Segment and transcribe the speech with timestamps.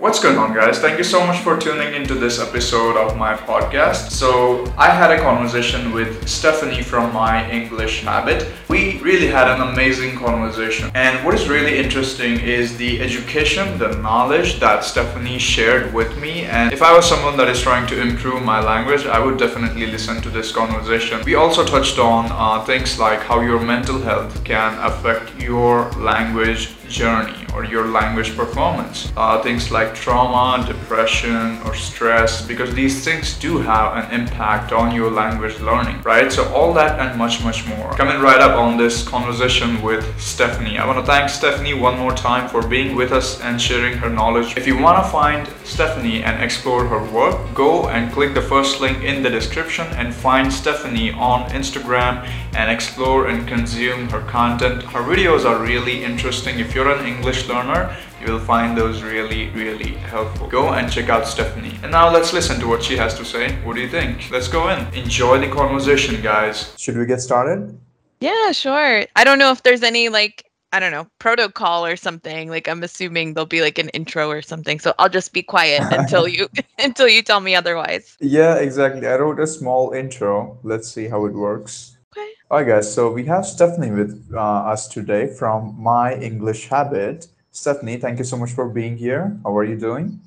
[0.00, 0.80] What's going on, guys?
[0.80, 4.10] Thank you so much for tuning into this episode of my podcast.
[4.10, 8.44] So, I had a conversation with Stephanie from My English Habit.
[8.68, 10.90] We really had an amazing conversation.
[10.96, 16.44] And what is really interesting is the education, the knowledge that Stephanie shared with me.
[16.46, 19.86] And if I was someone that is trying to improve my language, I would definitely
[19.86, 21.22] listen to this conversation.
[21.24, 26.74] We also touched on uh, things like how your mental health can affect your language
[26.88, 29.12] journey or your language performance.
[29.16, 34.94] Uh, things like trauma, depression, or stress, because these things do have an impact on
[34.94, 36.32] your language learning, right?
[36.32, 37.92] So, all that and much, much more.
[37.92, 40.78] Coming right up on this conversation with Stephanie.
[40.78, 44.10] I want to thank Stephanie one more time for being with us and sharing her
[44.10, 44.56] knowledge.
[44.56, 48.80] If you want to find Stephanie and explore her work, go and click the first
[48.80, 54.82] link in the description and find Stephanie on Instagram and explore and consume her content.
[54.82, 56.60] Her videos are really interesting.
[56.60, 60.48] If you're an English learner, you will find those really, really helpful.
[60.48, 61.78] Go and check out Stephanie.
[61.82, 63.54] And now let's listen to what she has to say.
[63.64, 64.30] What do you think?
[64.30, 64.86] Let's go in.
[64.94, 66.74] Enjoy the conversation, guys.
[66.78, 67.78] Should we get started?
[68.20, 69.04] Yeah, sure.
[69.16, 72.50] I don't know if there's any like I don't know, protocol or something.
[72.50, 74.80] Like I'm assuming there'll be like an intro or something.
[74.80, 76.48] So I'll just be quiet until you
[76.80, 78.16] until you tell me otherwise.
[78.18, 79.06] Yeah, exactly.
[79.06, 80.58] I wrote a small intro.
[80.64, 81.96] Let's see how it works.
[82.10, 82.28] Okay.
[82.50, 82.92] All right, guys.
[82.92, 84.40] So we have Stephanie with uh,
[84.74, 87.28] us today from My English Habit.
[87.52, 89.38] Stephanie, thank you so much for being here.
[89.44, 90.18] How are you doing?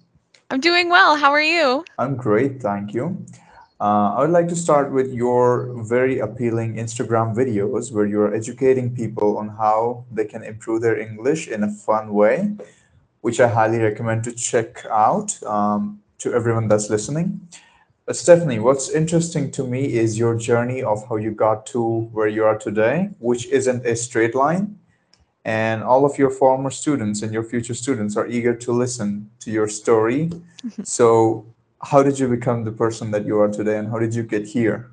[0.49, 1.17] I'm doing well.
[1.17, 1.83] How are you?
[1.97, 3.25] I'm great, thank you.
[3.79, 8.95] Uh, I would like to start with your very appealing Instagram videos where you're educating
[8.95, 12.55] people on how they can improve their English in a fun way,
[13.21, 17.47] which I highly recommend to check out um, to everyone that's listening.
[18.07, 22.27] Uh, Stephanie, what's interesting to me is your journey of how you got to where
[22.27, 24.79] you are today, which isn't a straight line.
[25.45, 29.51] And all of your former students and your future students are eager to listen to
[29.51, 30.31] your story.
[30.83, 31.45] So,
[31.81, 34.47] how did you become the person that you are today and how did you get
[34.47, 34.89] here?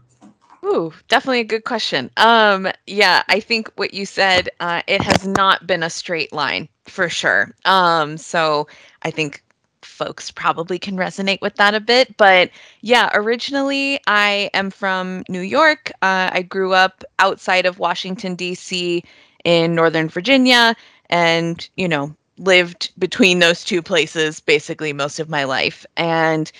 [0.64, 2.10] Ooh, definitely a good question.
[2.16, 6.68] Um, yeah, I think what you said, uh, it has not been a straight line
[6.86, 7.54] for sure.
[7.66, 8.66] Um, so
[9.02, 9.42] I think
[9.82, 12.16] folks probably can resonate with that a bit.
[12.16, 12.50] But
[12.80, 15.92] yeah, originally I am from New York.
[16.00, 19.04] Uh, I grew up outside of Washington, D.C.
[19.44, 20.74] in Northern Virginia
[21.10, 25.84] and, you know, lived between those two places basically most of my life.
[25.96, 26.50] And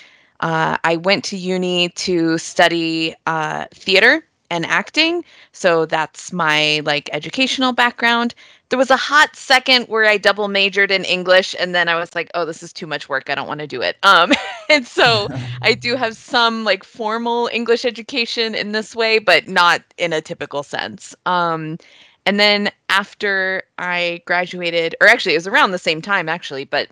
[0.45, 5.25] uh, I went to uni to study uh, theater and acting.
[5.53, 8.35] So that's my like educational background.
[8.69, 12.13] There was a hot second where I double majored in English, and then I was
[12.13, 13.27] like, "Oh, this is too much work.
[13.27, 14.33] I don't want to do it." Um,
[14.69, 15.27] and so
[15.63, 20.21] I do have some like formal English education in this way, but not in a
[20.21, 21.15] typical sense.
[21.25, 21.79] Um,
[22.27, 26.87] and then after I graduated, or actually, it was around the same time, actually, but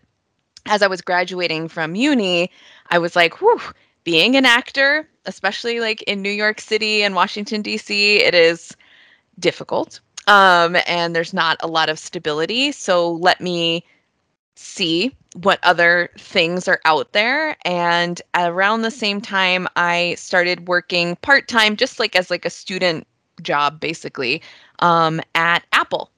[0.65, 2.49] as I was graduating from uni,
[2.89, 3.61] I was like, whew,
[4.03, 8.75] being an actor, especially like in New York City and Washington, D.C., it is
[9.39, 9.99] difficult.
[10.27, 12.71] Um, and there's not a lot of stability.
[12.71, 13.85] So let me
[14.55, 17.57] see what other things are out there.
[17.65, 22.49] And around the same time, I started working part time, just like as like a
[22.49, 23.07] student
[23.41, 24.41] job, basically,
[24.79, 26.11] um, at Apple.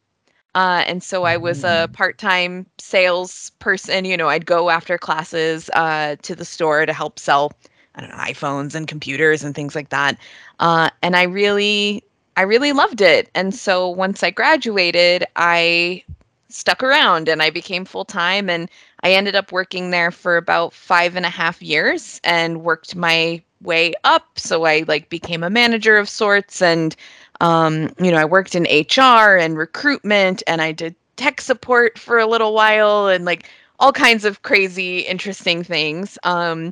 [0.56, 4.06] Uh, and so I was a part time sales person.
[4.06, 7.52] You know, I'd go after classes uh, to the store to help sell,
[7.96, 10.18] I don't know, iPhones and computers and things like that.
[10.62, 12.04] Uh, and I really,
[12.38, 13.30] I really loved it.
[13.36, 16.04] And so once I graduated, I
[16.48, 18.50] stuck around and I became full time.
[18.50, 18.70] And
[19.04, 23.42] I ended up working there for about five and a half years and worked my
[23.62, 24.40] way up.
[24.40, 26.96] So I like became a manager of sorts and
[27.42, 32.18] um, you know, I worked in HR and recruitment and I did tech support for
[32.20, 36.18] a little while and like all kinds of crazy, interesting things.
[36.24, 36.72] Um,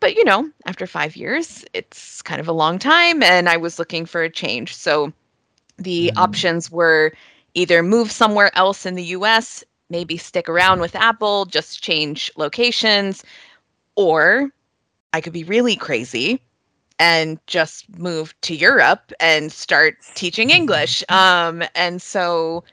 [0.00, 3.78] but, you know, after five years, it's kind of a long time and I was
[3.78, 4.74] looking for a change.
[4.74, 5.12] So
[5.78, 6.18] the Mhm.
[6.18, 7.12] options were
[7.54, 13.22] either move somewhere else in the US, maybe stick around with Apple, just change locations,
[13.96, 14.50] or
[15.12, 16.40] I could be really crazy
[16.98, 21.02] and just move to Europe and start teaching English.
[21.14, 22.64] Um, and so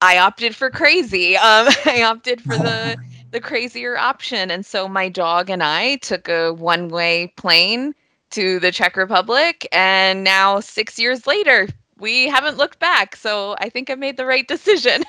[0.00, 1.36] I opted for crazy.
[1.36, 2.96] Um, I opted for the
[3.30, 7.94] the crazier option, and so my dog and I took a one way plane
[8.30, 11.68] to the Czech Republic, and now six years later,
[11.98, 13.16] we haven't looked back.
[13.16, 15.02] So I think I made the right decision.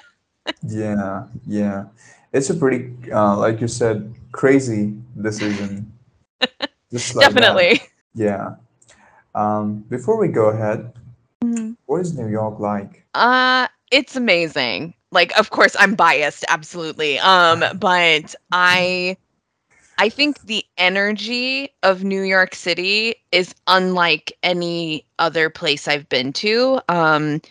[0.63, 1.85] Yeah, yeah.
[2.33, 5.91] It's a pretty, uh, like you said, crazy decision.
[6.39, 7.33] Like
[7.79, 7.96] that.
[8.17, 8.55] Yeah.
[9.35, 10.91] Um, before we go ahead,
[11.43, 11.77] Mhm.
[11.85, 13.05] what is New York like?
[13.13, 14.93] Uh, it's amazing.
[15.13, 17.17] like of course I'm biased, absolutely.
[17.19, 19.15] Um, but I
[19.97, 26.33] I think the energy of New York City is unlike any other place I've been
[26.33, 26.81] to.
[26.89, 27.41] Um,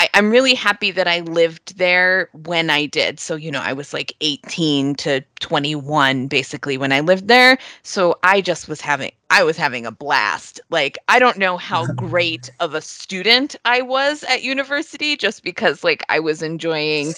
[0.00, 3.20] I, I'm really happy that I lived there when I did.
[3.20, 7.58] So, you know, I was like 18 to 21 basically when I lived there.
[7.82, 10.58] So I just was having I was having a blast.
[10.70, 15.84] Like I don't know how great of a student I was at university just because
[15.84, 17.12] like I was enjoying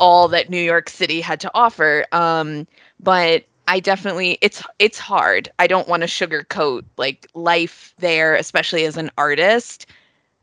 [0.00, 2.04] all that New York City had to offer.
[2.10, 2.66] Um,
[2.98, 5.52] but I definitely it's it's hard.
[5.60, 9.86] I don't want to sugarcoat like life there, especially as an artist.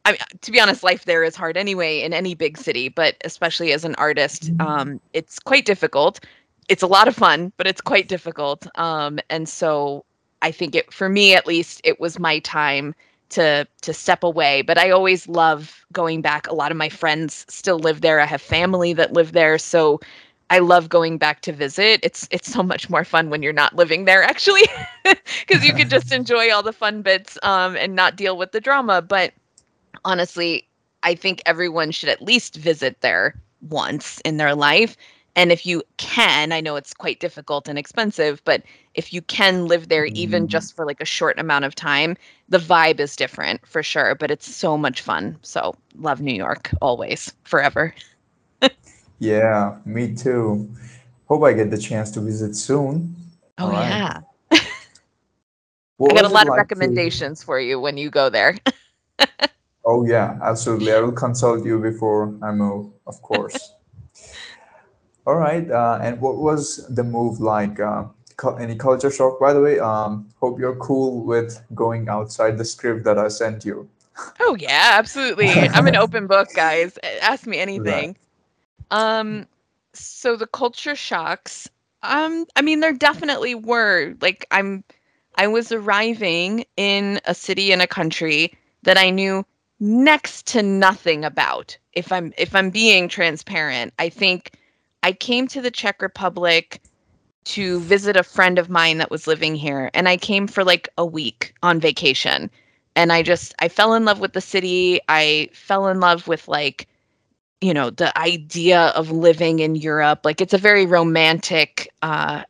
[0.06, 3.16] I mean, to be honest, life there is hard anyway in any big city, but
[3.26, 6.20] especially as an artist, um, it's quite difficult.
[6.70, 8.68] It's a lot of fun, but it's quite difficult.
[8.78, 10.06] Um, and so
[10.42, 12.94] I think it, for me at least, it was my time
[13.30, 14.62] to to step away.
[14.62, 16.48] But I always love going back.
[16.48, 18.20] A lot of my friends still live there.
[18.20, 20.00] I have family that live there, so
[20.52, 22.00] I love going back to visit.
[22.04, 24.64] It's it's so much more fun when you're not living there actually,
[25.04, 28.62] because you can just enjoy all the fun bits um, and not deal with the
[28.62, 29.02] drama.
[29.02, 29.34] But
[30.04, 30.68] honestly,
[31.04, 34.96] I think everyone should at least visit there once in their life.
[35.36, 38.64] And if you can, I know it's quite difficult and expensive, but
[38.94, 40.50] if you can live there even Mm.
[40.50, 42.16] just for like a short amount of time,
[42.50, 45.38] the vibe is different for sure, but it's so much fun.
[45.42, 47.94] So, love New York always, forever.
[49.20, 50.70] Yeah, me too.
[51.28, 53.16] Hope I get the chance to visit soon.
[53.58, 53.82] Oh, right.
[53.82, 54.22] yeah.
[56.10, 56.76] I got a lot of like to?
[56.76, 58.58] recommendations for you when you go there.
[59.86, 60.92] Oh yeah, absolutely.
[60.92, 63.74] I will consult you before I move, of course.
[65.26, 65.70] All right.
[65.70, 67.80] Uh, and what was the move like?
[67.80, 68.06] Uh,
[68.60, 69.80] any culture shock, by the way?
[69.80, 73.90] Um, hope you're cool with going outside the script that I sent you.
[74.40, 75.70] Oh yeah, absolutely.
[75.70, 76.98] I'm an open book, guys.
[77.22, 78.10] Ask me Right.
[78.10, 78.18] anything.
[78.92, 79.48] Um,
[79.94, 81.70] so the culture shocks.
[82.04, 84.16] Um, I mean, there definitely were.
[84.22, 84.84] Like, I'm,
[85.36, 88.54] I was arriving in a city in a country
[88.84, 89.46] that I knew
[89.80, 91.78] next to nothing about.
[91.94, 94.52] If I'm, if I'm being transparent, I think
[95.04, 96.82] I came to the Czech Republic
[97.46, 100.90] to visit a friend of mine that was living here, and I came for like
[100.98, 102.50] a week on vacation
[102.96, 106.48] and i just i fell in love with the city i fell in love with
[106.48, 106.88] like
[107.62, 112.42] you know the idea of living in europe like it's a very romantic uh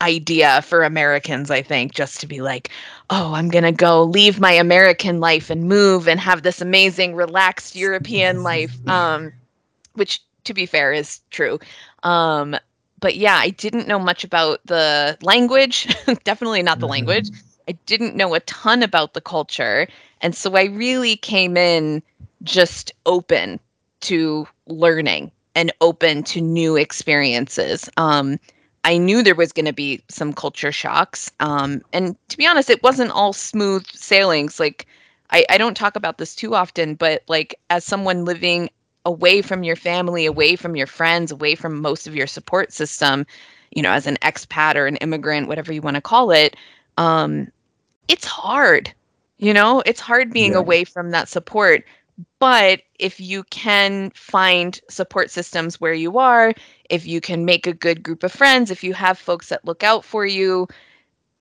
[0.00, 2.70] idea for americans i think just to be like
[3.10, 7.14] oh i'm going to go leave my american life and move and have this amazing
[7.14, 9.32] relaxed european life um
[9.94, 11.58] which to be fair is true
[12.02, 12.56] um
[13.00, 15.86] but yeah i didn't know much about the language
[16.24, 17.42] definitely not the language Mhm.
[17.68, 19.88] I didn't know a ton about the culture.
[20.20, 22.02] And so I really came in
[22.42, 23.58] just open
[24.00, 27.88] to learning and open to new experiences.
[27.96, 28.38] Um,
[28.84, 31.30] I knew there was going to be some culture shocks.
[31.40, 34.60] Um, and to be honest, it wasn't all smooth sailings.
[34.60, 34.86] Like,
[35.30, 38.70] I, I don't talk about this too often, but like, as someone living
[39.06, 43.26] away from your family, away from your friends, away from most of your support system,
[43.72, 46.56] you know, as an expat or an immigrant, whatever you want to call it,
[46.98, 47.48] um,
[48.08, 48.92] it's hard.
[49.38, 50.58] You know, it's hard being Yeah.
[50.58, 51.84] away from that support.
[52.38, 56.54] But if you can find support systems where you are,
[56.90, 59.82] if you can make a good group of friends, if you have folks that look
[59.82, 60.68] out for you,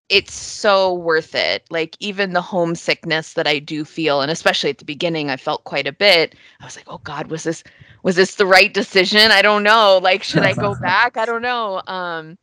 [0.10, 1.66] it's so worth it.
[1.70, 5.64] Like even the homesickness that I do feel, and especially at the beginning, I felt
[5.64, 6.36] quite a bit.
[6.60, 7.64] I was like, "Oh God, was this
[8.04, 9.32] was this the right decision?
[9.32, 10.00] I don't know.
[10.02, 11.18] Like, should I go back?
[11.18, 12.38] I don't know." Um,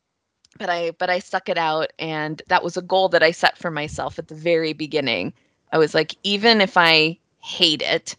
[0.58, 3.58] but I but I stuck it out, and that was a goal that I set
[3.58, 5.32] for myself at the very beginning.
[5.72, 8.16] I was like, even if I hate it,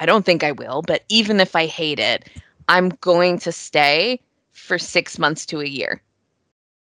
[0.00, 2.28] I don't think I will, but even if I hate it,
[2.68, 4.20] I'm going to stay
[4.52, 6.02] for six months to a year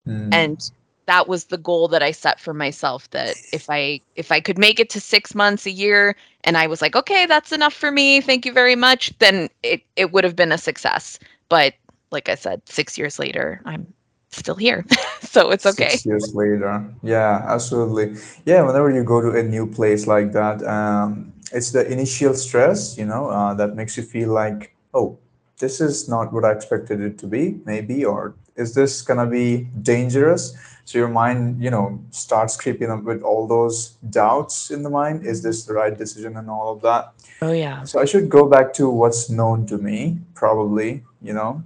[0.06, 0.32] Mm.
[0.32, 0.70] and
[1.06, 4.58] that was the goal that I set for myself that if I if I could
[4.58, 7.90] make it to 6 months a year and I was like okay that's enough for
[7.90, 11.74] me thank you very much then it it would have been a success but
[12.10, 13.86] like I said 6 years later I'm
[14.30, 14.84] still here
[15.20, 16.84] so it's okay Six years later.
[17.02, 18.16] Yeah, absolutely.
[18.44, 22.98] Yeah, whenever you go to a new place like that, um, it's the initial stress,
[22.98, 25.18] you know, uh, that makes you feel like, oh,
[25.58, 29.68] this is not what I expected it to be, maybe, or is this gonna be
[29.82, 30.54] dangerous?
[30.84, 35.24] So your mind, you know, starts creeping up with all those doubts in the mind.
[35.24, 37.14] Is this the right decision and all of that?
[37.40, 41.62] oh yeah So I should go back to what's known to me, probably, you know.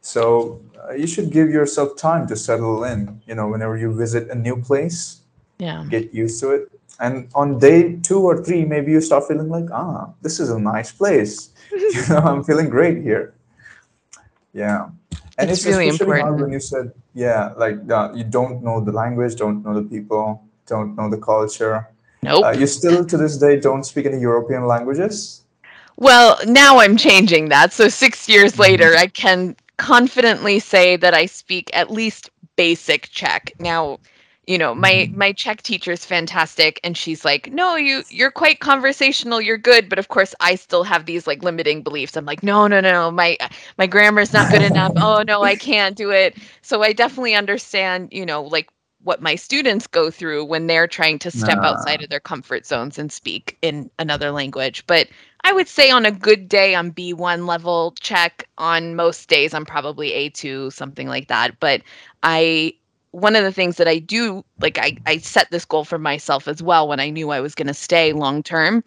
[0.00, 4.30] So uh, you should give yourself time to settle in, you know, whenever you visit
[4.30, 5.20] a new place,
[5.58, 6.75] yeah get used to it.
[7.00, 10.58] And on day two or three, maybe you start feeling like, ah, this is a
[10.58, 11.50] nice place.
[11.94, 13.34] You know, I'm feeling great here.
[14.52, 14.88] Yeah.
[15.38, 16.40] And It's it's, really important.
[16.40, 20.42] when you said, yeah, like uh, you don't know the language, don't know the people,
[20.66, 21.88] don't know the culture.
[22.22, 22.44] Nope.
[22.44, 25.42] Uh, you still to this day don't speak any European languages?
[25.96, 27.72] Well, now I'm changing that.
[27.72, 28.60] So six years Mhm.
[28.60, 33.52] later, I can confidently say that I speak at least basic Czech.
[33.60, 33.98] Now,
[34.46, 35.14] you know, my Mhm.
[35.14, 39.40] my Czech teacher is fantastic, and she's like, "No, you you're quite conversational.
[39.40, 42.16] You're good." But of course, I still have these like limiting beliefs.
[42.16, 43.36] I'm like, "No, no, no, my
[43.78, 44.92] my grammar's not good enough.
[45.00, 48.68] Oh no, I can't do it." So I definitely understand, you know, like
[49.02, 52.98] what my students go through when they're trying to step outside of their comfort zones
[52.98, 54.84] and speak in another language.
[54.86, 55.08] But
[55.44, 58.48] I would say on a good day I'm B1 level Czech.
[58.58, 61.60] On most days I'm probably A2, something like that.
[61.60, 61.82] But
[62.22, 62.74] I
[63.16, 66.46] one of the things that I do like I, I set this goal for myself
[66.46, 68.84] as well when I knew I was gonna stay long term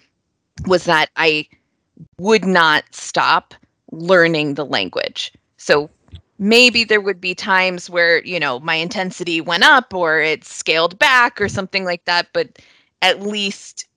[0.68, 1.48] was that I
[2.20, 3.56] would not stop
[3.92, 5.34] learning the language.
[5.58, 5.90] So
[6.38, 11.00] maybe there would be times where, you know, my intensity went up or it scaled
[11.00, 12.60] back or something like that, but
[13.02, 13.88] at least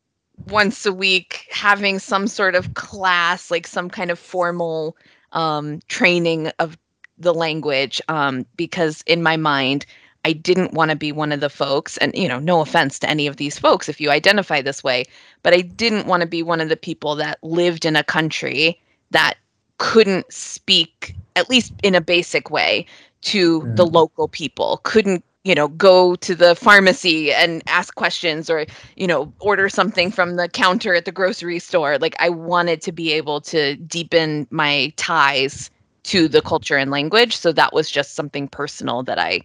[0.49, 4.97] once a week having some sort of class, like some kind of formal
[5.33, 6.79] um, training of
[7.19, 9.85] the language, um, because in my mind,
[10.25, 13.11] I didn't want to be one of the folks, and you know, no offense to
[13.11, 15.05] any of these folks if you identify this way,
[15.43, 18.81] but I didn't want to be one of the people that lived in a country
[19.11, 19.35] that
[19.79, 22.87] couldn't speak, at least in a basic way,
[23.23, 23.93] to the Mm.
[23.93, 28.65] local people, couldn't, you know, go to the pharmacy and ask questions or,
[28.97, 31.99] you know, order something from the counter at the grocery store.
[31.99, 35.71] Like, I wanted to be able to deepen my ties
[36.05, 37.37] to the culture and language.
[37.37, 39.43] So that was just something personal that I.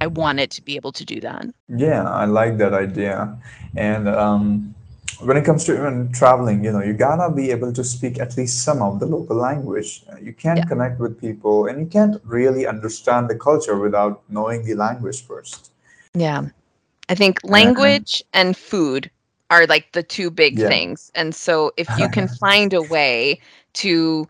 [0.00, 1.46] I wanted to be able to do that.
[1.68, 3.38] Yeah, I like that idea.
[3.76, 4.74] And um,
[5.20, 8.36] when it comes to even traveling, you know, you gotta be able to speak at
[8.36, 10.02] least some of the local language.
[10.22, 10.66] You can't Yeah.
[10.66, 15.70] connect with people and you can't really understand the culture without knowing the language first.
[16.14, 16.48] Yeah.
[17.08, 19.10] I think language and food
[19.50, 20.68] are like the two big yeah.
[20.68, 21.12] things.
[21.14, 23.40] And so if you can find a way
[23.74, 24.28] to,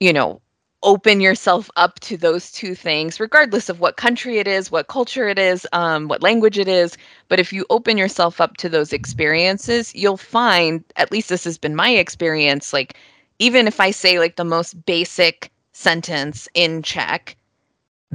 [0.00, 0.41] you know,
[0.82, 5.28] open yourself up to those two things, regardless of what country it is, what culture
[5.28, 6.96] it is, um, what language it is.
[7.28, 11.58] But if you open yourself up to those experiences, you'll find, at least this has
[11.58, 12.94] been my experience, like
[13.38, 17.36] even if I say like the most basic sentence in Czech,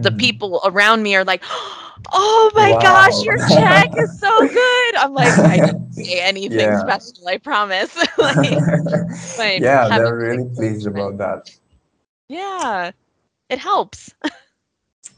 [0.01, 0.11] the Mhm.
[0.11, 1.43] people around me are like,
[2.11, 6.75] "Oh my gosh, your Czech is so good!" I'm like, I didn't say anything Yeah.
[6.75, 7.97] special, I promise.
[9.37, 11.49] like, Yeah, they're really pleased about that.
[12.29, 12.91] Yeah,
[13.49, 14.13] it helps.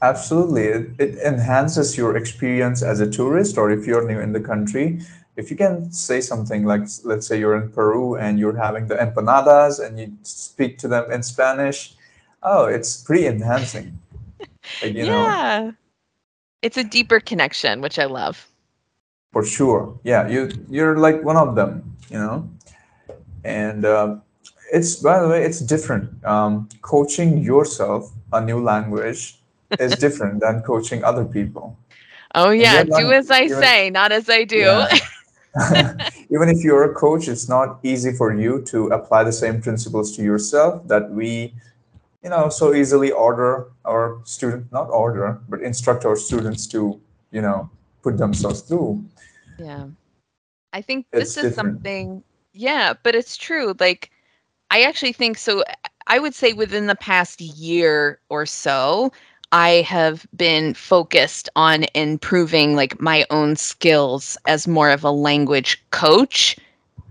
[0.02, 0.64] Absolutely.
[0.64, 5.00] It, it enhances your experience as a tourist, or if you're new in the country,
[5.36, 8.96] if you can say something like, let's say you're in Peru and you're having the
[8.96, 11.94] empanadas and you speak to them in Spanish,
[12.42, 13.98] oh, it's pretty enhancing.
[14.82, 15.72] Like, you know, Yeah,
[16.62, 18.48] it's a deeper connection, which I love.
[19.32, 19.98] for sure.
[20.04, 22.48] Yeah, you you're like one of them, you know.
[23.44, 24.16] And uh,
[24.72, 26.24] it's by the way, it's different.
[26.24, 29.38] Um, coaching yourself a new language
[29.78, 31.76] is different than coaching other people.
[32.34, 34.58] Oh yeah, do like, as I even say, not as I do.
[34.58, 34.98] Yeah.
[36.30, 40.14] Even if you're a coach, it's not easy for you to apply the same principles
[40.16, 41.52] to yourself that we,
[42.22, 47.00] you know, so easily order our student, not order, but instruct our students to,
[47.32, 47.68] you know,
[48.02, 49.04] put themselves through.
[49.58, 49.86] Yeah.
[50.72, 51.78] I think It's this is different.
[51.78, 52.22] something,
[52.52, 53.74] yeah, but it's true.
[53.80, 54.12] Like,
[54.70, 55.64] I actually think so.
[56.06, 59.12] I would say within the past year or so,
[59.52, 65.82] I have been focused on improving like my own skills as more of a language
[65.90, 66.56] coach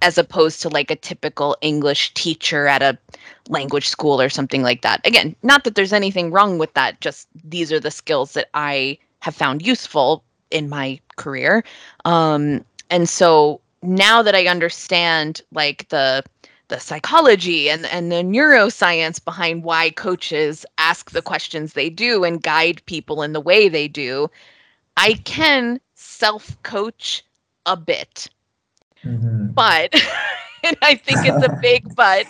[0.02, 2.98] as opposed to like a typical English teacher at a
[3.50, 5.06] language school or something like that.
[5.06, 8.98] Again, not that there's anything wrong with that, just these are the skills that I
[9.20, 11.66] have found useful in my career.
[12.06, 16.24] Um, and so now that I understand like the
[16.70, 22.42] the psychology and and the neuroscience behind why coaches ask the questions they do and
[22.44, 24.30] guide people in the way they do,
[24.98, 27.24] I can self coach
[27.66, 28.30] a bit
[29.04, 29.56] Mhm.
[29.56, 29.94] but
[30.64, 32.28] and I think it's a big but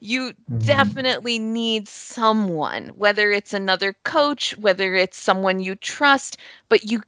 [0.00, 0.66] you Mhm.
[0.66, 6.36] definitely need someone whether it's another coach whether it's someone you trust
[6.68, 7.02] but you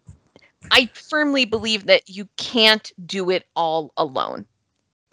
[0.71, 4.47] I firmly believe that you can't do it all alone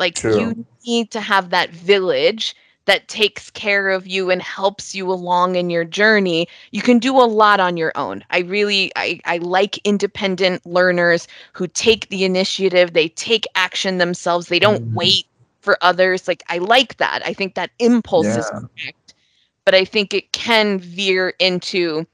[0.01, 0.35] like True.
[0.35, 2.55] you need to have that village
[2.87, 7.17] that takes care of you and helps you along in your journey you can do
[7.17, 12.25] a lot on your own i really i, I like independent learners who take the
[12.25, 14.93] initiative they take action themselves they don't Mhm.
[14.95, 15.25] wait
[15.61, 19.15] for others like i like that i think that impulse is correct
[19.65, 22.05] but I think it can veer into,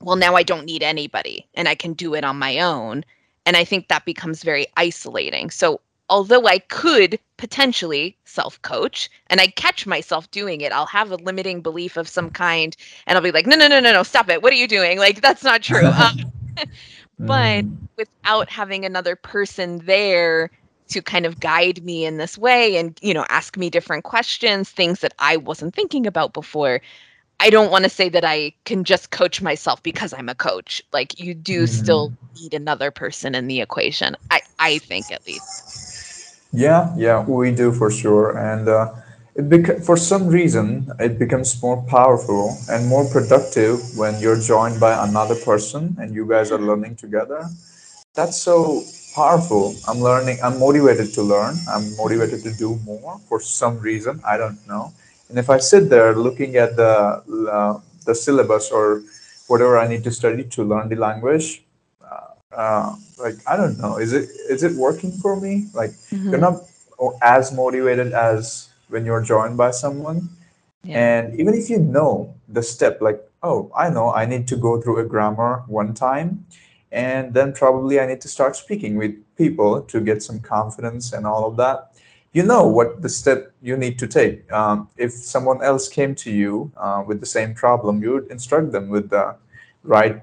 [0.00, 3.04] well, now I don't need anybody and I can do it on my own.
[3.46, 5.50] And I think that becomes very isolating.
[5.50, 11.12] So although I could potentially self coach and I catch myself doing it, I'll have
[11.12, 12.76] a limiting belief of some kind
[13.06, 14.42] and I'll be like, no, no, no, no, no, stop it.
[14.42, 14.98] What are you doing?
[14.98, 15.90] Like, that's not true.
[15.98, 16.12] Um,
[17.26, 17.78] but Mm.
[17.98, 20.50] without having another person there
[20.88, 24.70] to kind of guide me in this way and, you know, ask me different questions,
[24.70, 26.80] things that I wasn't thinking about before.
[27.40, 30.82] I don't want to say that I can just coach myself because I'm a coach.
[30.92, 34.16] Like you do still need another person in the equation.
[34.30, 35.64] I I think at least.
[36.52, 38.36] Yeah, yeah, we do for sure.
[38.36, 38.92] And uh,
[39.36, 44.80] it bec- for some reason, it becomes more powerful and more productive when you're joined
[44.80, 47.46] by another person and you guys are learning together.
[48.14, 48.82] That's so
[49.14, 49.76] powerful.
[49.88, 54.20] I'm learning, I'm motivated to learn, I'm motivated to do more for some reason.
[54.26, 54.92] I don't know.
[55.28, 59.02] And if I sit there looking at the, uh, the syllabus or
[59.48, 61.62] whatever I need to study to learn the language,
[62.52, 65.68] uh, like I don't know, is it is it working for me?
[65.74, 66.62] Like you're not
[67.22, 70.28] as motivated as when you're joined by someone.
[70.82, 70.98] Yeah.
[70.98, 74.80] And even if you know the step, like, oh, I know I need to go
[74.80, 76.46] through a grammar one time,
[76.90, 81.26] and then probably I need to start speaking with people to get some confidence and
[81.26, 81.92] all of that.
[82.32, 84.50] You know what the step you need to take.
[84.52, 88.72] Um, if someone else came to you uh, with the same problem, you would instruct
[88.72, 89.36] them with the
[89.82, 90.22] right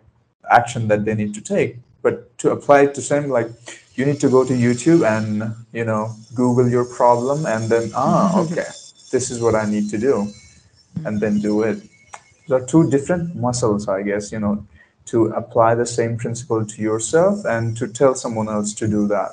[0.50, 1.78] action that they need to take.
[2.02, 3.50] But to apply it to same, like
[3.96, 8.40] you need to go to YouTube and you know Google your problem and then ah
[8.42, 8.70] okay,
[9.12, 10.28] this is what I need to do,
[11.06, 11.82] and then do it.
[12.48, 14.32] There are two different muscles, I guess.
[14.32, 14.66] You know,
[15.08, 19.32] to apply the same principle to yourself and to tell someone else to do that.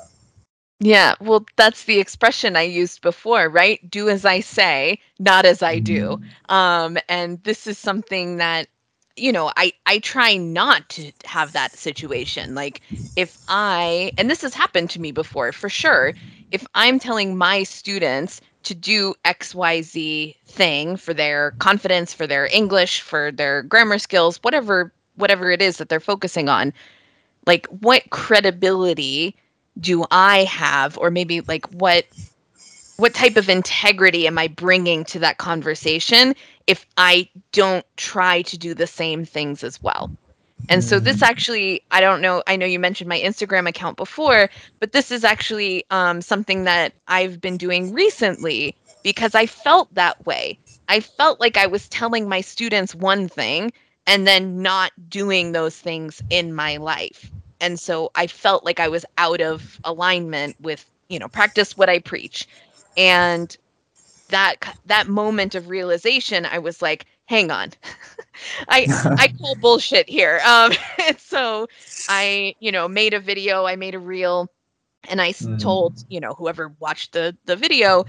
[0.79, 3.79] Yeah, well, that's the expression I used before, right?
[3.89, 6.19] Do as I say, not as I do.
[6.49, 8.67] Um, and this is something that,
[9.15, 12.55] you know, I I try not to have that situation.
[12.55, 12.81] Like
[13.15, 16.13] if I, and this has happened to me before for sure,
[16.51, 23.01] if I'm telling my students to do XYZ thing for their confidence, for their English,
[23.01, 26.73] for their grammar skills, whatever whatever it is that they're focusing on,
[27.45, 29.35] like what credibility
[29.79, 30.97] do I have?
[30.97, 32.05] Or maybe like what
[32.97, 36.33] what type of integrity am I bringing to that conversation
[36.67, 40.11] if I don't try to do the same things as well?
[40.69, 44.49] And so this actually, I don't know, I know you mentioned my Instagram account before,
[44.79, 50.25] but this is actually um, something that I've been doing recently because I felt that
[50.25, 50.57] way.
[50.89, 53.71] I felt like I was telling my students one thing
[54.07, 57.29] and then not doing those things in my life.
[57.61, 61.89] And so I felt like I was out of alignment with, you know, practice what
[61.89, 62.47] I preach.
[62.97, 63.55] And
[64.35, 67.71] that that moment of realization, I was like, hang on.
[68.69, 70.41] I I call bullshit here.
[70.45, 70.71] Um
[71.07, 71.67] and so
[72.07, 74.49] I, you know, made a video, I made a reel
[75.09, 75.59] and I Mhm.
[75.59, 78.05] told, you know, whoever watched the the video,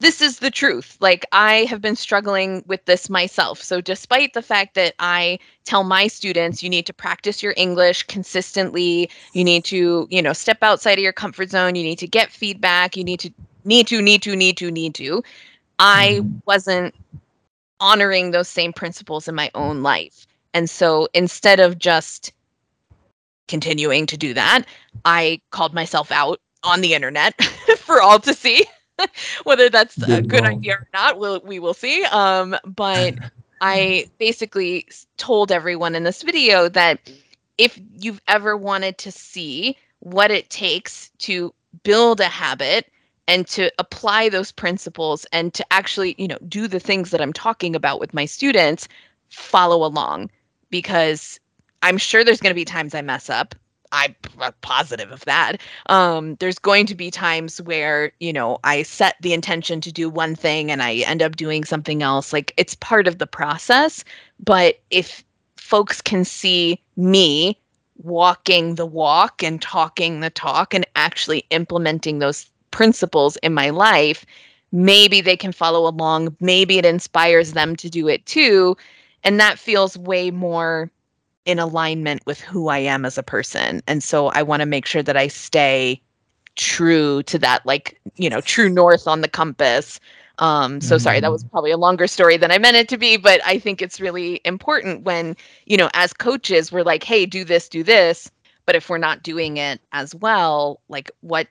[0.00, 0.96] this is the truth.
[1.00, 3.60] Like I have been struggling with this myself.
[3.62, 8.04] So despite the fact that I tell my students you need to practice your English
[8.04, 12.08] consistently, you need to, you know, step outside of your comfort zone, you need to
[12.08, 13.30] get feedback, you need to
[13.68, 15.22] need to need to need to need to.
[15.78, 16.42] I Mhm.
[16.46, 16.94] wasn't
[17.80, 20.26] honoring those same principles in my own life.
[20.54, 22.32] And so instead of just
[23.48, 24.64] continuing to do that,
[25.04, 27.40] I called myself out on the internet
[27.78, 28.64] for all to see.
[29.44, 32.04] Whether that's a Good good idea or not, we'll, we will see.
[32.06, 33.14] Um, but
[33.60, 34.86] I basically
[35.18, 36.98] told everyone in this video that
[37.58, 41.54] if you've ever wanted to see what it takes to
[41.84, 42.86] build a habit
[43.28, 47.32] and to apply those principles and to actually, you know, do the things that I'm
[47.32, 48.88] talking about with my students,
[49.28, 50.30] follow along
[50.70, 51.38] because
[51.82, 53.54] I'm sure there's going to be times I mess up.
[53.92, 54.14] I'm
[54.60, 55.56] positive of that.
[55.86, 60.10] Um, there's going to be times where, you know, I set the intention to do
[60.10, 62.32] one thing and I end up doing something else.
[62.32, 64.04] Like it's part of the process.
[64.40, 65.24] But if
[65.56, 67.58] folks can see me
[68.02, 74.24] walking the walk and talking the talk and actually implementing those principles in my life,
[74.72, 76.36] maybe they can follow along.
[76.40, 78.76] Maybe it inspires them to do it too.
[79.24, 80.90] And that feels way more
[81.44, 83.82] in alignment with who I am as a person.
[83.86, 86.00] And so I want to make sure that I stay
[86.56, 89.98] true to that, like, you know, true north on the compass.
[90.40, 93.16] Um, so sorry, that was probably a longer story than I meant it to be,
[93.16, 97.44] but I think it's really important when, you know, as coaches, we're like, hey, do
[97.44, 98.30] this, do this.
[98.66, 101.48] But if we're not doing it as well, like what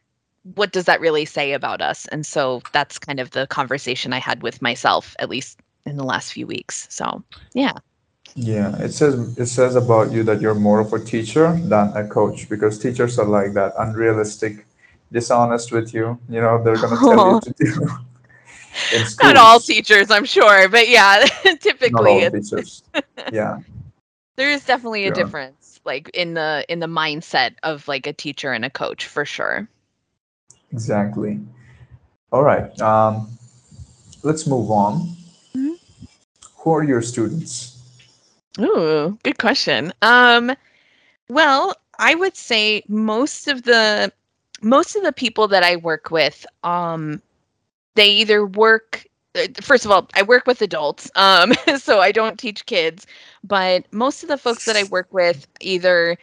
[0.55, 2.07] what does that really say about us?
[2.07, 6.03] And so that's kind of the conversation I had with myself, at least in the
[6.03, 6.87] last few weeks.
[6.89, 7.73] So yeah.
[8.35, 12.07] Yeah, it says it says about you that you're more of a teacher than a
[12.07, 14.65] coach because teachers are like that, unrealistic,
[15.11, 16.19] dishonest with you.
[16.29, 17.89] You know, they're gonna tell you to do.
[19.23, 22.83] Not all teachers, I'm sure, but yeah, Not typically all it's, teachers.
[23.31, 23.59] Yeah,
[24.35, 25.15] there is definitely a Yeah.
[25.15, 29.25] difference like in the in the mindset of like a teacher and a coach for
[29.25, 29.67] sure.
[30.71, 31.39] Exactly.
[32.31, 32.79] All right.
[32.81, 33.29] Um,
[34.23, 35.15] let's move on.
[35.55, 35.75] Mhm.
[36.57, 37.77] Who are your students?
[38.59, 39.93] Ooh, good question.
[40.01, 40.51] Um,
[41.29, 44.11] well, I would say most of the
[44.61, 47.21] most of the people that I work with, um,
[47.95, 49.05] they either work.
[49.35, 53.05] uh, First of all, I work with adults, um, so I don't teach kids.
[53.43, 56.17] But most of the folks that I work with either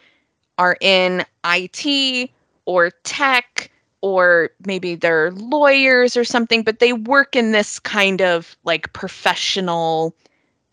[0.57, 2.31] are in IT
[2.65, 3.71] or tech,
[4.05, 6.63] or maybe they're lawyers or something.
[6.63, 10.13] But they work in this kind of like professional.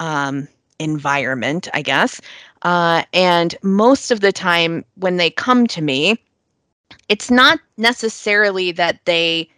[0.00, 0.48] Um,
[0.82, 2.20] environment, I guess.
[2.62, 6.18] Uh, and most of the time, when they come to me,
[7.08, 9.48] it's not necessarily that they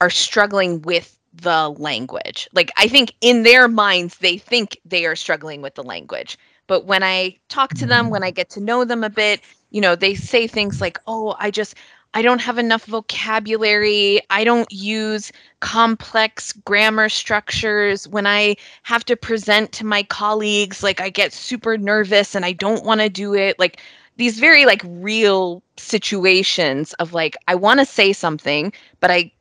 [0.00, 2.48] are struggling with the language.
[2.52, 6.38] Like, I think in their minds, they think they are struggling with the language.
[6.66, 9.80] But when I talk to them, when I get to know them a bit, you
[9.80, 11.74] know, they say things like, oh, I just,
[12.14, 14.20] I don't have enough vocabulary.
[14.28, 18.06] I don't use complex grammar structures.
[18.06, 22.52] When I have to present to my colleagues, like I get super nervous and I
[22.52, 23.58] don't want to do it.
[23.58, 23.80] Like
[24.16, 29.32] these very like real situations of like, I want to say something, but I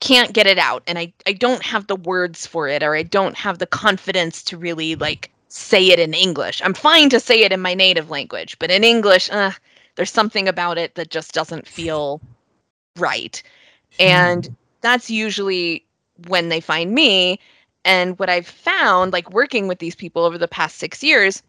[0.00, 3.04] can't get it out and I, I don't have the words for it or I
[3.04, 6.60] don't have the confidence to really like say it in English.
[6.64, 9.52] I'm fine to say it in my native language, but in English, uh,
[9.96, 12.20] there's something about it that just doesn't feel
[12.96, 13.42] right.
[14.00, 15.84] And that's usually
[16.26, 17.38] when they find me.
[17.84, 21.42] And what I've found, like working with these people over the past six years,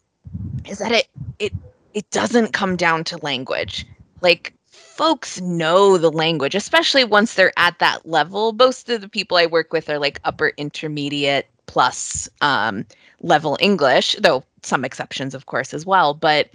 [0.67, 1.07] is that it
[1.39, 1.53] it
[1.93, 3.85] it doesn't come down to language.
[4.21, 8.53] Like folks know the language, especially once they're at that level.
[8.53, 12.85] Most of the people I work with are like upper intermediate plus um,
[13.21, 16.13] level English, though some exceptions, of course, as well.
[16.13, 16.49] But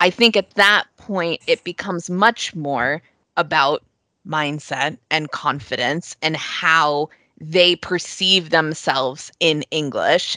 [0.00, 3.02] I think at that point, it becomes much more
[3.36, 3.82] about
[4.26, 7.08] mindset and confidence and how
[7.40, 10.36] they perceive themselves in English.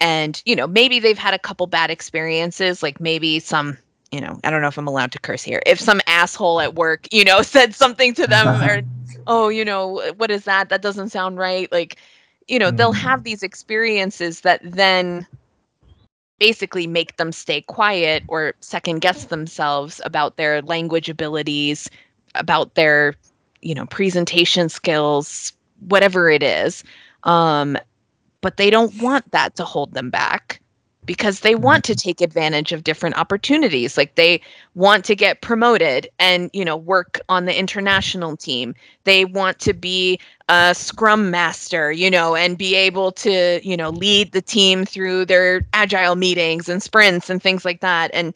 [0.00, 3.78] And, you know, maybe they've had a couple bad experiences, like maybe some,
[4.10, 5.62] you know, I don't know if I'm allowed to curse here.
[5.66, 8.82] If some asshole at work, you know, said something to them or,
[9.26, 10.68] oh, you know, what is that?
[10.70, 11.70] That doesn't sound right.
[11.72, 11.96] Like,
[12.48, 12.96] you know, they'll Mm.
[12.96, 15.26] have these experiences that then
[16.40, 21.88] basically make them stay quiet or second guess themselves about their language abilities,
[22.34, 23.14] about their,
[23.60, 25.52] you know, presentation skills,
[25.88, 26.82] whatever it is.
[27.24, 27.78] Um,
[28.40, 30.59] but they don't want that to hold them back
[31.10, 32.08] because they want to mm-hmm.
[32.08, 33.96] take advantage of different opportunities.
[33.96, 34.40] Like they
[34.76, 38.76] want to get promoted and you know work on the international team.
[39.02, 43.90] They want to be a scrum master you know and be able to you know
[43.90, 48.12] lead the team through their agile meetings and sprints and things like that.
[48.14, 48.32] And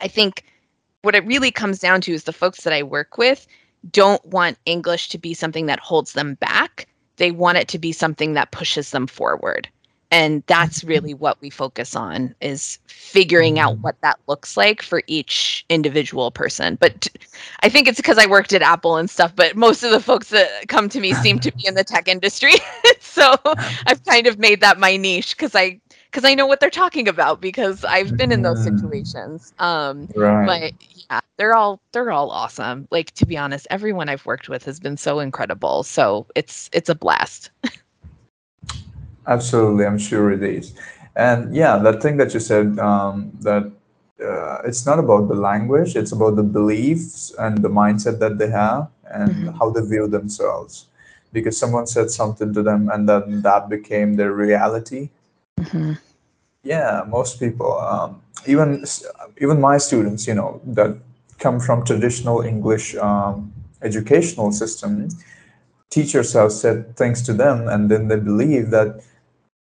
[0.00, 0.44] i think
[1.02, 3.46] what it really comes down to is the folks that i work with
[3.92, 6.88] don't want english to be something that holds them back.
[7.18, 9.68] They want it to be something that pushes them forward
[10.10, 15.02] and that's really what we focus on is figuring out what that looks like for
[15.06, 16.76] each individual person.
[16.80, 17.10] But t-
[17.62, 20.30] i think it's because i worked at apple and stuff but most of the folks
[20.30, 22.52] that come to me seem to be in the tech industry.
[23.00, 23.34] So
[23.86, 27.08] i've kind of made that my niche because i because i know what they're talking
[27.08, 28.62] about because i've been in those Mhm.
[28.62, 29.52] situations.
[29.58, 30.44] Um Right.
[30.44, 30.72] but
[31.10, 32.86] yeah they're all they're all awesome.
[32.90, 35.82] Like to be honest everyone i've worked with has been so incredible.
[35.82, 37.50] So it's it's a blast
[39.26, 40.74] Absolutely, I'm sure it is.
[41.16, 43.70] And yeah, that thing that you said, um, that
[44.22, 48.50] uh, it's not about the language, it's about the beliefs and the mindset that they
[48.50, 49.58] have and Mhm.
[49.58, 50.86] how they view themselves.
[51.32, 55.10] Because someone said something to them and then that became their reality.
[56.62, 58.84] Yeah, most people, um, even
[59.38, 60.96] even my students, you know, that
[61.38, 63.52] come from traditional English um,
[63.82, 65.08] educational system,
[65.90, 69.00] teachers have said things to them, and then they believe that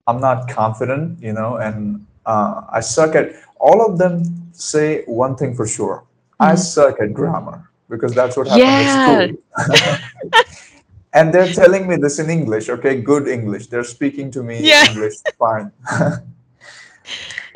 [0.09, 3.33] I'm not confident, you know, and uh, I suck at.
[3.61, 6.05] All of them say one thing for sure:
[6.40, 6.59] I Mhm.
[6.59, 8.81] suck at grammar because that's what happened Yeah.
[8.81, 9.29] at school.
[11.14, 13.68] and they're telling me this in English, okay, good English.
[13.68, 14.88] They're speaking to me Yeah.
[14.90, 15.73] English, fine.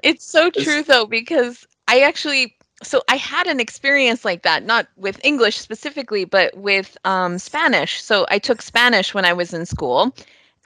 [0.03, 4.65] It's so It's- true though because I actually so I had an experience like that
[4.65, 8.03] not with English specifically but with um, Spanish.
[8.03, 10.15] So I took Spanish when I was in school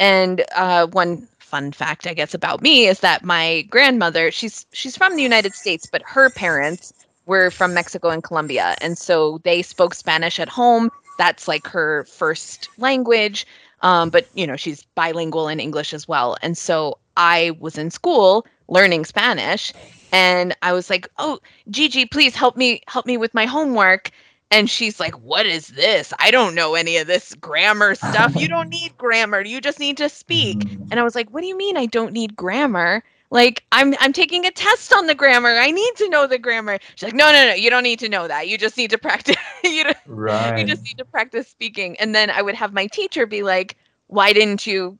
[0.01, 4.97] and uh, one fun fact I guess about me is that my grandmother, she's she's
[4.97, 6.93] from the United States, but her parents
[7.27, 8.77] were from Mexico and Colombia.
[8.81, 10.91] And so they spoke Spanish at home.
[11.19, 13.47] That's like her first language.
[13.83, 16.37] Um, but you know, she's bilingual in English as well.
[16.43, 19.73] And so I was in school learning Spanish
[20.13, 21.39] and I was like, "Oh,
[21.71, 24.11] Gigi, please help me help me with my homework."
[24.51, 26.13] And she's like, "What is this?
[26.19, 28.37] I don't know any of this grammar stuff.
[28.37, 29.43] You don't need grammar.
[29.43, 32.13] You just need to speak." And I was like, "What do you mean I don't
[32.13, 35.51] need grammar?" Like I'm I'm taking a test on the grammar.
[35.51, 36.79] I need to know the grammar.
[36.95, 37.55] She's like, "No, no, no.
[37.55, 38.49] You don't need to know that.
[38.49, 39.37] You just need to practice.
[39.65, 39.97] you don't,
[40.55, 43.77] you just need to practice speaking." And then I would have my teacher be like,
[44.09, 44.99] "Why didn't you,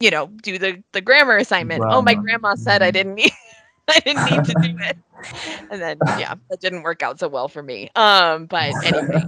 [0.00, 2.92] you know, do the the grammar assignment?" Oh, my grandma said I Mhm.
[2.92, 3.32] didn't need
[3.96, 4.96] I didn't need to do it.
[5.70, 7.90] And then yeah, that didn't work out so well for me.
[7.96, 9.26] Um, but anyway,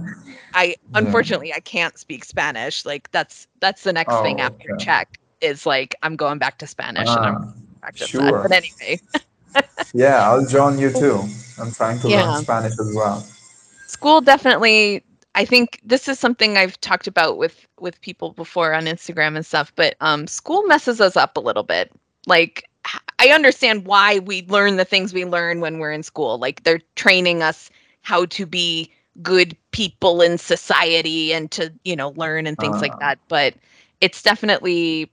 [0.53, 2.85] I unfortunately I can't speak Spanish.
[2.85, 4.77] Like that's that's the next thing Oh, after okay.
[4.77, 8.17] Czech is like I'm going back to Spanish and I'm Ah, practice sure.
[8.17, 8.35] that.
[8.41, 8.99] But anyway,
[9.93, 11.27] yeah, I'll join you too.
[11.59, 12.23] I'm trying to Yeah.
[12.23, 13.25] learn Spanish as well.
[13.85, 15.03] school definitely
[15.35, 19.45] I think this is something I've talked about with with people before on Instagram and
[19.45, 21.91] stuff, but um school messes us up a little bit.
[22.27, 22.63] Like
[23.21, 26.39] I understand why we learn the things we learn when we're in school.
[26.39, 27.69] Like they're training us
[28.01, 32.97] how to be good people in society and to, you know, learn and things like
[32.97, 32.99] Ah.
[32.99, 33.55] that, but
[34.01, 35.11] it's definitely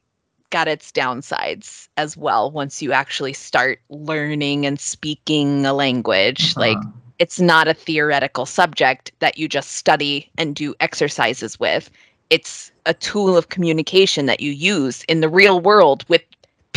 [0.51, 6.55] got its downsides as well once you actually start learning and speaking a language.
[6.57, 7.19] Like Uh-huh.
[7.19, 11.91] it's not a theoretical subject that you just study and do exercises with.
[12.31, 16.23] It's a tool of communication that you use in the real world with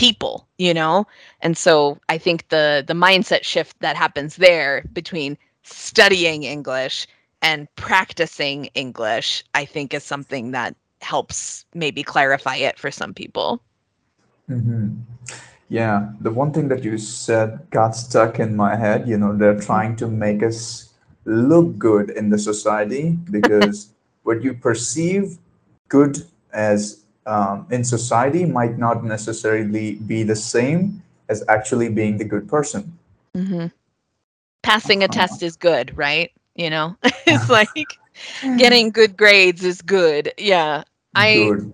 [0.01, 1.05] people, you know?
[1.41, 7.05] And so I think the the mindset shift that happens there between studying English
[7.43, 13.61] and practicing English, I think is something that helps maybe clarify it for some people.
[14.47, 14.89] hmm
[15.69, 19.07] Yeah, the one thing that you said got stuck in my head.
[19.07, 20.89] You know, they're trying to make us
[21.25, 23.93] look good in the society because
[24.25, 25.37] what you perceive
[25.89, 32.25] good as um, in society might not necessarily be the same as actually being the
[32.25, 32.97] good person.
[33.36, 33.67] Mm-hmm.
[34.63, 35.10] Passing a Uh-huh.
[35.10, 36.31] test is good, right?
[36.55, 37.99] You know, it's like
[38.55, 40.34] getting good grades is good.
[40.38, 40.84] Yeah.
[41.15, 41.73] I Good.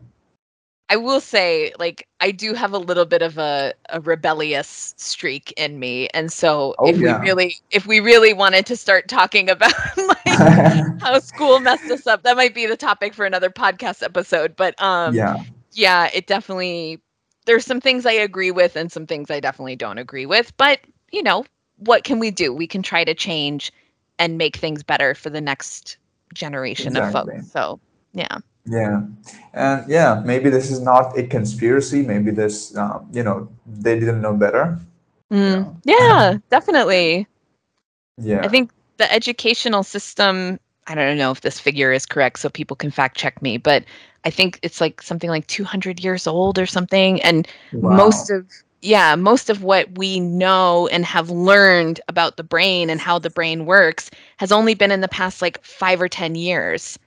[0.90, 5.52] I will say like I do have a little bit of a, a rebellious streak
[5.58, 6.08] in me.
[6.14, 7.20] And so Oh, if yeah.
[7.20, 10.18] we really if we really wanted to start talking about like
[11.02, 14.56] how school messed us up, that might be the topic for another podcast episode.
[14.56, 15.44] But um yeah.
[15.74, 17.02] yeah, it definitely
[17.46, 20.56] there's some things I agree with and some things I definitely don't agree with.
[20.58, 20.80] But
[21.12, 21.46] you know,
[21.78, 22.54] what can we do?
[22.54, 23.72] We can try to change
[24.20, 25.98] and make things better for the next
[26.34, 27.36] generation Exactly.
[27.36, 27.52] of folks.
[27.52, 27.80] So
[28.14, 28.38] yeah.
[28.70, 29.04] Yeah,
[29.54, 32.02] and yeah, maybe this is not a conspiracy.
[32.02, 34.78] Maybe this, um, you know, they didn't know better.
[35.32, 37.28] Mm, yeah, definitely.
[38.18, 38.42] Yeah.
[38.44, 42.76] I think the educational system, I don't know if this figure is correct, so people
[42.76, 43.86] can fact check me, but
[44.26, 47.22] I think it's like something like 200 years old or something.
[47.22, 48.46] And most of,
[48.82, 53.30] yeah, most of what we know and have learned about the brain and how the
[53.30, 57.00] brain works has only been in the past like five or 10 years.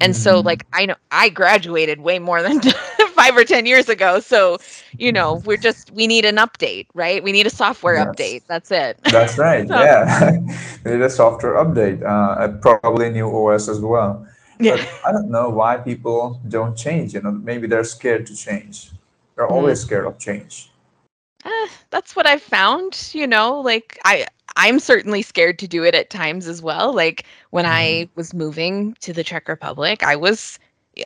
[0.00, 0.44] And so, Mhm.
[0.44, 2.60] like, I know I graduated way more than
[3.14, 4.20] five or 10 years ago.
[4.20, 4.58] So,
[4.96, 7.22] you know, we're just, we need an update, right?
[7.22, 8.06] We need a software Yes.
[8.06, 8.42] update.
[8.46, 8.98] That's it.
[9.10, 9.66] That's right.
[9.68, 10.30] So- Yeah,
[10.84, 14.24] we need a software update, uh, probably new OS as well.
[14.60, 14.76] Yeah.
[14.76, 17.14] But I don't know why people don't change.
[17.14, 18.90] You know, maybe they're scared to change.
[19.34, 19.52] They're Mm.
[19.52, 20.70] always scared of change.
[21.44, 24.26] Eh, that's what I've found, you know, like I
[24.58, 26.92] I'm certainly scared to do it at times as well.
[26.92, 28.12] Like when I mm-hmm.
[28.16, 30.58] was moving to the Czech Republic, I was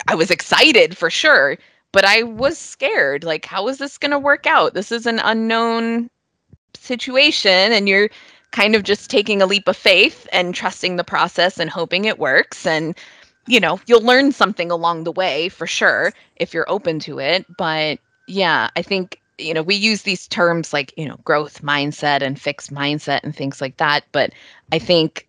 [0.08, 1.58] I was excited for sure,
[1.92, 3.24] but I was scared.
[3.24, 4.72] Like how is this going to work out?
[4.72, 6.08] This is an unknown
[6.74, 8.08] situation and you're
[8.52, 12.18] kind of just taking a leap of faith and trusting the process and hoping it
[12.18, 12.98] works and
[13.48, 17.44] you know, you'll learn something along the way for sure if you're open to it,
[17.58, 22.22] but yeah, I think you know we use these terms like you know growth mindset
[22.22, 24.32] and fixed mindset and things like that but
[24.72, 25.26] i think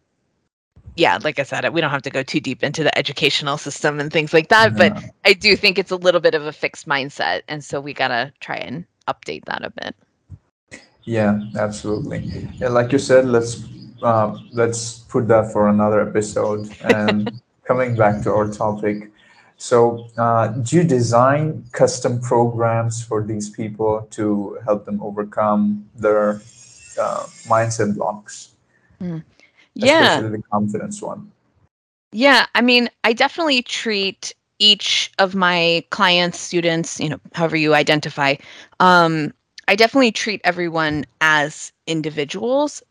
[0.95, 3.99] yeah like i said we don't have to go too deep into the educational system
[3.99, 6.87] and things like that but i do think it's a little bit of a fixed
[6.87, 9.95] mindset and so we got to try and update that a bit
[11.05, 12.47] Yeah, absolutely.
[12.59, 13.63] Yeah, like you said, let's
[14.01, 16.69] uh, let's put that for another episode.
[16.81, 19.11] And coming back to our topic,
[19.57, 26.41] so uh, do you design custom programs for these people to help them overcome their
[26.99, 28.49] uh, mindset blocks,
[29.73, 31.31] yeah especially the confidence one?
[32.13, 37.73] Yeah, I mean, I definitely treat each of my clients, students, you know, however you
[37.73, 38.35] identify,
[38.79, 39.33] um,
[39.67, 42.83] I definitely treat everyone as individuals.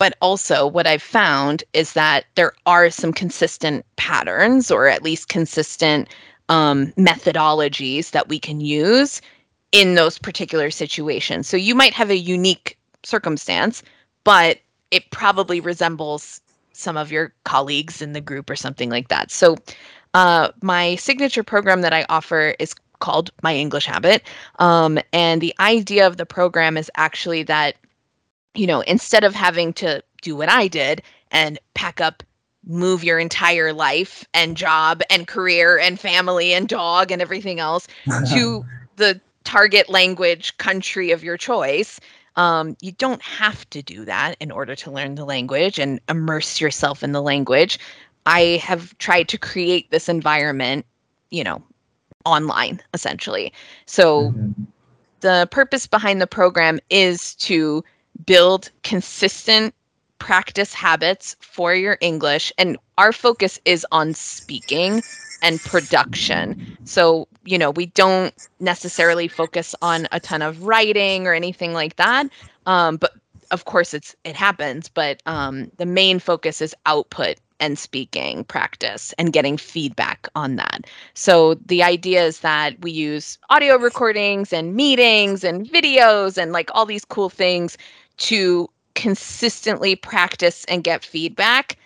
[0.00, 5.28] But also, what I've found is that there are some consistent patterns, or at least
[5.28, 6.08] consistent
[6.48, 9.20] um, methodologies that we can use
[9.72, 11.48] in those particular situations.
[11.48, 13.82] So you might have a unique circumstance,
[14.24, 14.58] but
[14.90, 16.40] it probably resembles
[16.72, 19.30] some of your colleagues in the group or something like that.
[19.30, 19.56] So
[20.14, 24.22] uh, my signature program that I offer is called My English Habit.
[24.58, 27.76] Um, and the idea of the program is actually that,
[28.54, 32.22] you know, instead of having to do what I did and pack up,
[32.66, 37.86] move your entire life and job and career and family and dog and everything else
[38.32, 38.64] to
[38.96, 42.00] the target language country of your choice,
[42.36, 46.60] um, you don't have to do that in order to learn the language and immerse
[46.60, 47.78] yourself in the language.
[48.26, 50.86] I have tried to create this environment,
[51.30, 51.62] you know,
[52.24, 53.52] online essentially.
[53.86, 54.64] So mm-hmm.
[55.20, 57.82] the purpose behind the program is to
[58.26, 59.74] build consistent
[60.18, 62.52] practice habits for your English.
[62.58, 65.02] And our focus is on speaking
[65.42, 66.76] and production.
[66.84, 71.96] So, you know, we don't necessarily focus on a ton of writing or anything like
[71.96, 72.28] that.
[72.66, 73.12] Um, but
[73.50, 79.12] of course it's it happens, but um, the main focus is output and speaking practice
[79.18, 80.86] and getting feedback on that.
[81.14, 86.70] So the idea is that we use audio recordings and meetings and videos and like
[86.74, 87.76] all these cool things
[88.20, 91.76] to consistently practice and get feedback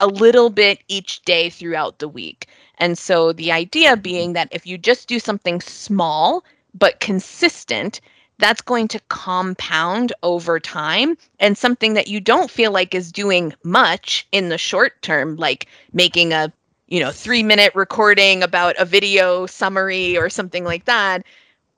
[0.00, 2.48] a little bit each day throughout the week.
[2.78, 8.00] And so the idea being that if you just do something small but consistent,
[8.38, 13.54] that's going to compound over time and something that you don't feel like is doing
[13.62, 16.52] much in the short term like making a
[16.88, 21.24] you know 3 minute recording about a video summary or something like that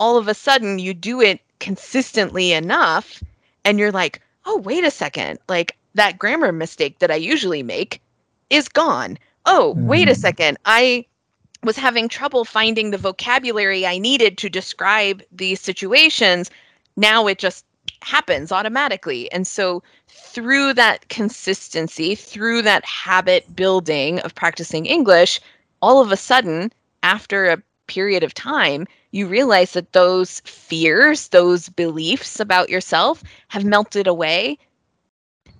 [0.00, 3.22] all of a sudden you do it consistently enough
[3.66, 8.00] and you're like oh wait a second like that grammar mistake that I usually make
[8.48, 10.16] is gone oh wait a mm.
[10.16, 11.04] second I
[11.66, 16.50] was having trouble finding the vocabulary I needed to describe these situations,
[16.96, 17.64] now it just
[18.02, 19.30] happens automatically.
[19.32, 25.40] And so, through that consistency, through that habit building of practicing English,
[25.82, 31.68] all of a sudden, after a period of time, you realize that those fears, those
[31.68, 34.58] beliefs about yourself have melted away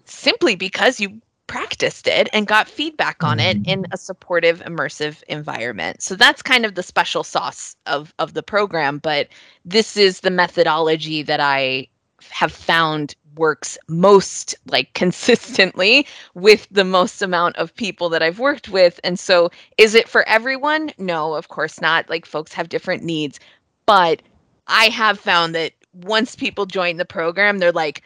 [0.04, 3.92] simply because you practiced it and got feedback on it in mm-hmm.
[3.92, 8.98] a supportive immersive environment so that's kind of the special sauce of of the program
[8.98, 9.28] but
[9.64, 11.86] this is the methodology that i
[12.30, 18.68] have found works most like consistently with the most amount of people that I've worked
[18.68, 19.00] with.
[19.04, 20.90] And so is it for everyone?
[20.98, 22.08] No, of course not.
[22.10, 23.40] Like folks have different needs,
[23.86, 24.22] but
[24.66, 28.02] I have found that once people join the program, they're like,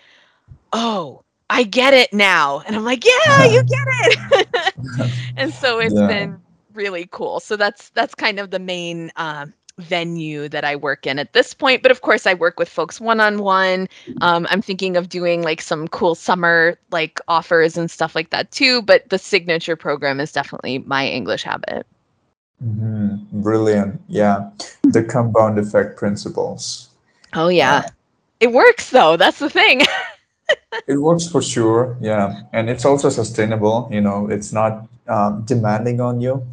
[0.72, 2.62] "Oh, I get it now.
[2.64, 5.10] And I'm like, yeah, you get it.
[5.36, 6.06] and so it's yeah.
[6.06, 6.40] been
[6.72, 7.40] really cool.
[7.40, 9.46] So that's that's kind of the main uh,
[9.80, 11.82] venue that I work in at this point.
[11.82, 13.88] But of course, I work with folks one on one.
[14.20, 18.82] I'm thinking of doing like some cool summer like offers and stuff like that too.
[18.82, 21.86] But the signature program is definitely my English habit.
[22.64, 23.40] Mm-hmm.
[23.40, 24.00] Brilliant.
[24.08, 24.50] Yeah.
[24.82, 26.88] The compound effect principles.
[27.32, 27.88] Oh, yeah.
[28.40, 29.16] It works though.
[29.16, 29.82] That's the thing.
[30.86, 36.00] it works for sure yeah and it's also sustainable you know it's not um, demanding
[36.00, 36.44] on you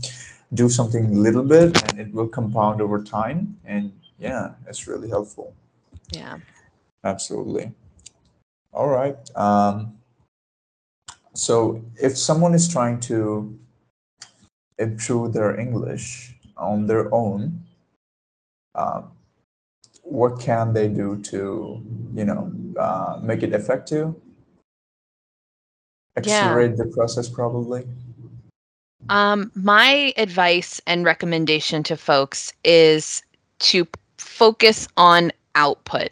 [0.53, 3.57] do something a little bit and it will compound over time.
[3.65, 5.53] And yeah it's really helpful.
[6.11, 6.37] Yeah.
[7.03, 7.71] Absolutely.
[8.73, 9.93] All right um,
[11.33, 13.57] so if someone is trying to
[14.79, 17.63] improve their english on their own
[18.75, 19.11] um,
[20.03, 21.83] what can they do to
[22.13, 24.15] you know uh, make it effective?
[26.15, 26.77] Accelerate yeah.
[26.77, 27.85] the process probably
[29.09, 33.23] um, my advice and recommendation to folks is
[33.59, 36.09] to focus on output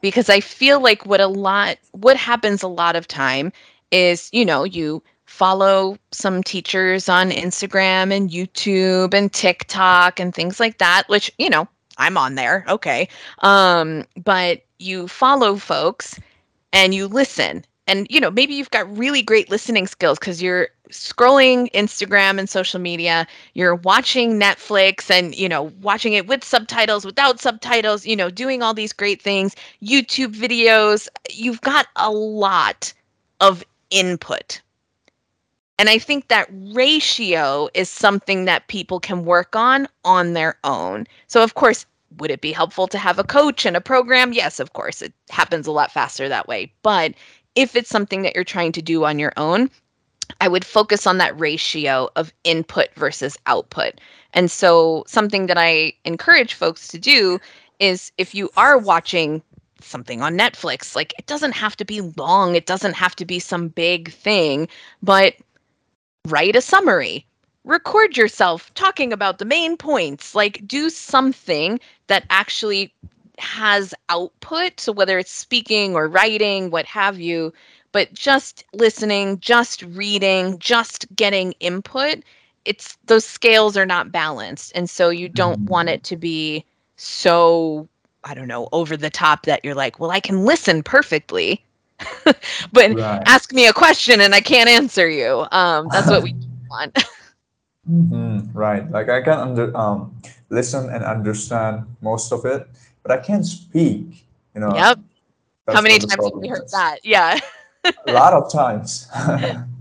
[0.00, 3.52] because i feel like what a lot what happens a lot of time
[3.92, 10.58] is you know you follow some teachers on instagram and youtube and tiktok and things
[10.58, 12.64] like that which you know I'm on there.
[12.68, 13.08] Okay.
[13.40, 16.18] Um, but you follow folks
[16.72, 17.64] and you listen.
[17.86, 22.48] And you know, maybe you've got really great listening skills because you're scrolling Instagram and
[22.48, 28.16] social media, you're watching Netflix and you know, watching it with subtitles, without subtitles, you
[28.16, 31.08] know, doing all these great things, YouTube videos.
[31.30, 32.92] You've got a lot
[33.40, 34.60] of input.
[35.78, 41.06] And I think that ratio is something that people can work on on their own.
[41.26, 41.84] So, of course,
[42.18, 44.32] would it be helpful to have a coach and a program?
[44.32, 45.02] Yes, of course.
[45.02, 46.72] It happens a lot faster that way.
[46.82, 47.12] But
[47.56, 49.70] if it's something that you're trying to do on your own,
[50.40, 53.94] I would focus on that ratio of input versus output.
[54.34, 57.40] And so, something that I encourage folks to do
[57.78, 59.42] is if you are watching
[59.80, 63.38] something on Netflix, like it doesn't have to be long, it doesn't have to be
[63.38, 64.68] some big thing,
[65.02, 65.34] but
[66.26, 67.26] write a summary.
[67.64, 70.34] Record yourself talking about the main points.
[70.34, 72.92] Like, do something that actually
[73.38, 74.80] has output.
[74.80, 77.52] So, whether it's speaking or writing, what have you,
[77.92, 82.22] but just listening, just reading, just getting input,
[82.64, 84.72] it's those scales are not balanced.
[84.74, 86.64] And so you don't want it to be
[86.96, 87.88] so,
[88.24, 91.64] I don't know, over the top that you're like, well, I can listen perfectly,
[92.72, 93.26] but Right.
[93.26, 95.46] ask me a question and I can't answer you.
[95.52, 96.34] Um, that's what we
[96.70, 96.98] want.
[97.88, 98.90] Mhm, Right.
[98.90, 100.14] Like I can under um
[100.50, 102.66] listen and understand most of it,
[103.06, 104.26] but I can't speak.
[104.54, 104.98] You know, yep.
[105.68, 106.72] How many times have we heard is.
[106.72, 106.98] that?
[107.04, 107.38] Yeah.
[107.84, 109.06] A lot of times.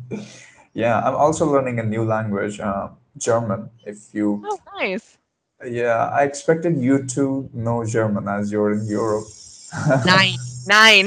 [0.76, 3.70] Yeah, I'm also learning a new language, uh, German.
[3.86, 5.18] If you, Oh, nice.
[5.66, 9.24] yeah, I expected you to know German as you're in Europe.
[10.06, 10.36] Nine.
[10.68, 11.06] Nine.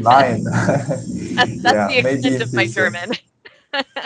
[0.00, 0.42] Nine.
[0.42, 2.66] That's, that's Yeah, the extent of my.
[2.66, 3.12] German.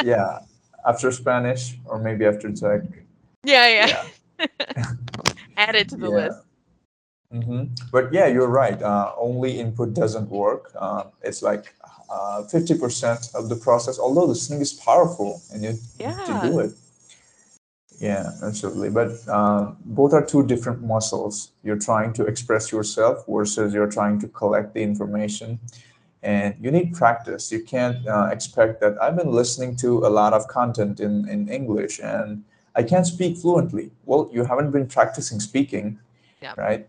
[0.05, 0.41] Yeah,
[0.85, 2.83] after Spanish or maybe after Czech.
[3.45, 4.05] Yeah, yeah.
[4.39, 4.93] Yeah.
[5.57, 6.39] Add it to the list.
[7.33, 8.81] Hmm But yeah, you're right.
[8.81, 10.71] Uh, only input doesn't work.
[10.79, 11.75] Uh, it's like
[12.11, 16.73] uh, 50% of the process, although listening is powerful and you need to do it.
[17.99, 18.91] Yeah, absolutely.
[18.91, 21.53] But um, both are two different muscles.
[21.63, 25.61] You're trying to express yourself versus you're trying to collect the information.
[26.23, 27.51] And you need practice.
[27.51, 29.01] You can't uh, expect that.
[29.01, 33.37] I've been listening to a lot of content in, in English and I can't speak
[33.39, 33.91] fluently.
[34.05, 35.99] Well, you haven't been practicing speaking,
[36.41, 36.55] yeah.
[36.57, 36.89] right?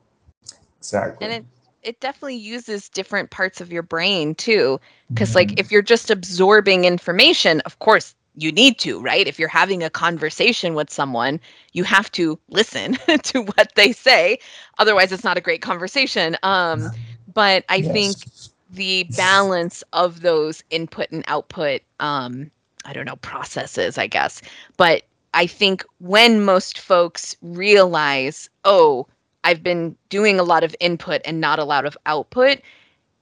[0.83, 1.29] Exactly.
[1.29, 1.45] And it
[1.81, 4.79] it definitely uses different parts of your brain too.
[5.13, 5.35] Because Mhm.
[5.35, 9.27] like if you're just absorbing information, of course you need to, right?
[9.27, 11.39] If you're having a conversation with someone,
[11.73, 14.39] you have to listen to what they say.
[14.79, 16.37] Otherwise it's not a great conversation.
[16.43, 16.91] Um,
[17.33, 18.27] but I think
[18.69, 22.51] the balance of those input and output um
[22.85, 24.41] i don't know processes i guess
[24.77, 25.03] but
[25.33, 29.07] i think when most folks realize oh
[29.43, 32.59] i've been doing a lot of input and not a lot of output.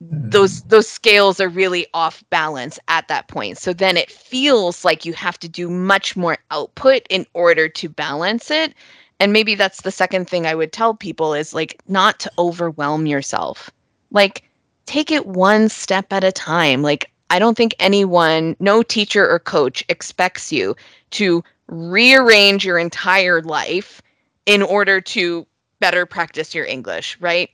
[0.03, 0.31] Mhm.
[0.31, 3.57] those those scales are really off balance at that point.
[3.57, 7.89] So then it feels like you have to do much more output in order to
[7.89, 8.73] balance it.
[9.19, 13.05] And maybe that's the second thing i would tell people is like not to overwhelm
[13.05, 13.69] yourself.
[14.11, 14.43] Like
[14.85, 16.81] take it one step at a time.
[16.81, 20.75] Like i don't think anyone no teacher or coach expects you
[21.11, 24.01] to rearrange your entire life
[24.45, 25.45] in order to
[25.81, 27.49] better practice your english right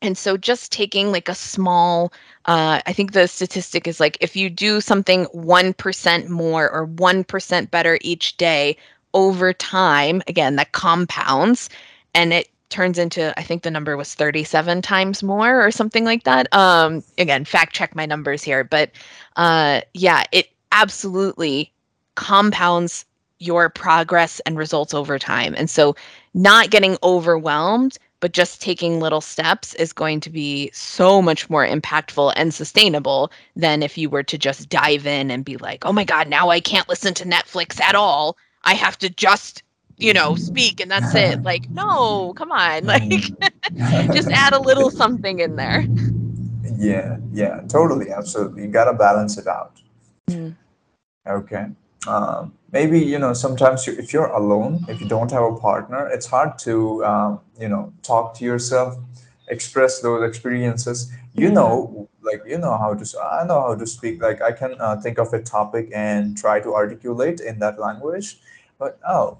[0.00, 2.12] and so just taking like a small,
[2.44, 7.70] uh, I think the statistic is like if you do something 1% more or 1%
[7.70, 8.76] better each day
[9.14, 11.68] over time, again, that compounds
[12.14, 16.24] and it turns into, I think the number was 37 times more or something like
[16.24, 16.52] that.
[16.54, 18.90] Um, again, fact check my numbers here, but
[19.36, 21.72] uh, yeah, it absolutely
[22.14, 23.04] compounds
[23.40, 25.54] your progress and results over time.
[25.56, 25.96] And so
[26.38, 31.66] not getting overwhelmed but just taking little steps is going to be so much more
[31.66, 35.92] impactful and sustainable than if you were to just dive in and be like, oh
[35.92, 38.36] my God, now I can't listen to Netflix at all.
[38.64, 39.62] I have to just,
[39.98, 41.38] you know, speak and that's it.
[41.44, 42.84] Like, no, come on.
[42.84, 43.02] Like,
[44.12, 45.86] just add a little something in there.
[46.76, 48.62] Yeah, yeah, totally, absolutely.
[48.62, 49.80] You gotta balance it out.
[50.28, 50.56] Mm.
[51.26, 51.66] Okay.
[52.06, 56.06] Um, maybe, you know, sometimes you, if you're alone, if you don't have a partner,
[56.08, 58.96] it's hard to, um, you know, talk to yourself,
[59.48, 61.10] express those experiences.
[61.34, 61.54] You Mhm.
[61.54, 64.22] know, like, you know how to, i know how to speak.
[64.22, 68.40] Like, I can uh, think of a topic and try to articulate in that language.
[68.78, 69.38] But, oh,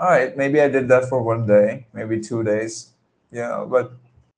[0.00, 2.90] all right, maybe I did that for one day, maybe two days,
[3.30, 3.92] you know, but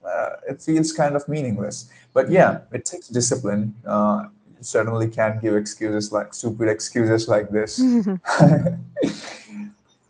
[0.07, 1.89] uh, it feels kind of meaningless.
[2.13, 3.75] But yeah, it takes discipline.
[3.87, 4.27] Uh,
[4.65, 7.79] certainly can't give excuses like stupid excuses like this.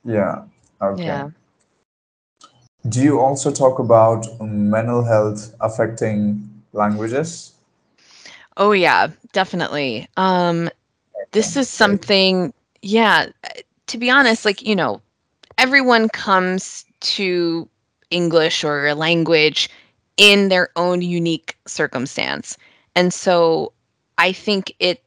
[0.04, 0.44] yeah.
[0.82, 1.04] Okay.
[1.04, 1.30] yeah.
[2.88, 7.52] Do you also talk about mental health affecting languages?
[8.56, 10.06] Oh, yeah, definitely.
[10.16, 10.70] Um,
[11.32, 12.52] this is something,
[12.82, 13.26] yeah,
[13.86, 15.00] to be honest, like, you know,
[15.58, 17.68] everyone comes to
[18.10, 19.68] English or a language
[20.16, 22.56] in their own unique circumstance.
[22.94, 23.72] And so
[24.18, 25.02] I think it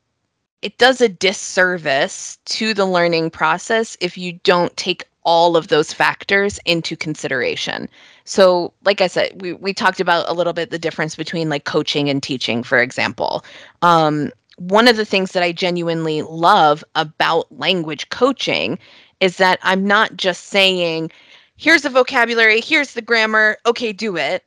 [0.62, 5.91] it does a disservice to the learning process if you don't take all of those
[5.91, 7.89] factors into consideration.
[8.24, 11.66] So, like I said, we, we talked about a little bit the difference between like
[11.66, 13.43] coaching and teaching, for example.
[13.82, 18.80] Um, one of the things that I genuinely love about language coaching
[19.20, 21.12] is that I'm not just saying,
[21.58, 24.43] here's the vocabulary, here's the grammar, okay, do it,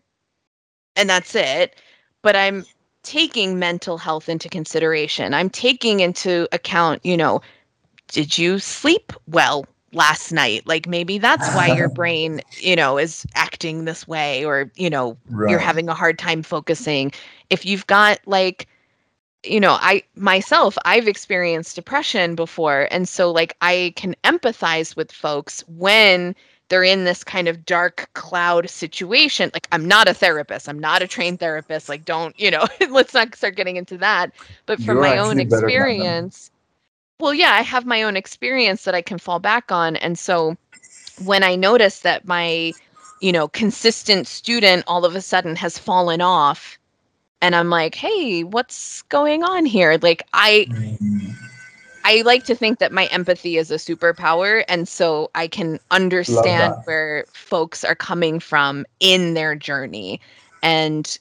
[0.97, 1.77] and that's it.
[2.23, 2.65] But I'm
[3.03, 5.35] taking mental health into consideration.
[5.35, 7.41] I'm taking into account, you know,
[8.09, 10.67] did you sleep well last night?
[10.67, 15.17] Like maybe that's why your brain, you know, is acting this way or, you know,
[15.29, 15.51] right.
[15.51, 17.13] you're having a hard time focusing.
[17.49, 18.67] If you've got like
[19.45, 22.89] you know, I myself, I've experienced depression before.
[22.91, 26.35] And so, like, I can empathize with folks when
[26.71, 29.51] they're in this kind of dark cloud situation.
[29.53, 31.89] Like, I'm not a therapist, I'm not a trained therapist.
[31.89, 34.33] Like, don't, you know, let's not start getting into that.
[34.65, 36.51] But from You're my own experience,
[37.19, 39.97] well, yeah, I have my own experience that I can fall back on.
[39.97, 40.57] And so,
[41.25, 42.73] when I notice that my,
[43.21, 46.79] you know, consistent student all of a sudden has fallen off,
[47.43, 49.99] and I'm like, hey, what's going on here?
[50.01, 50.67] Like, I.
[52.11, 54.65] I like to think that my empathy is a superpower.
[54.67, 60.21] And so I can understand where folks are coming from in their journey.
[60.61, 61.17] And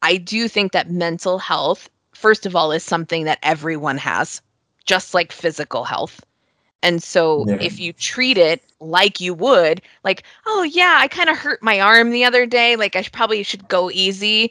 [0.00, 4.40] I do think that mental health, first of all, is something that everyone has,
[4.86, 6.24] just like physical health.
[6.82, 7.58] And so yeah.
[7.60, 11.78] if you treat it like you would, like, oh, yeah, I kind of hurt my
[11.78, 12.76] arm the other day.
[12.76, 14.50] Like, I probably should go easy.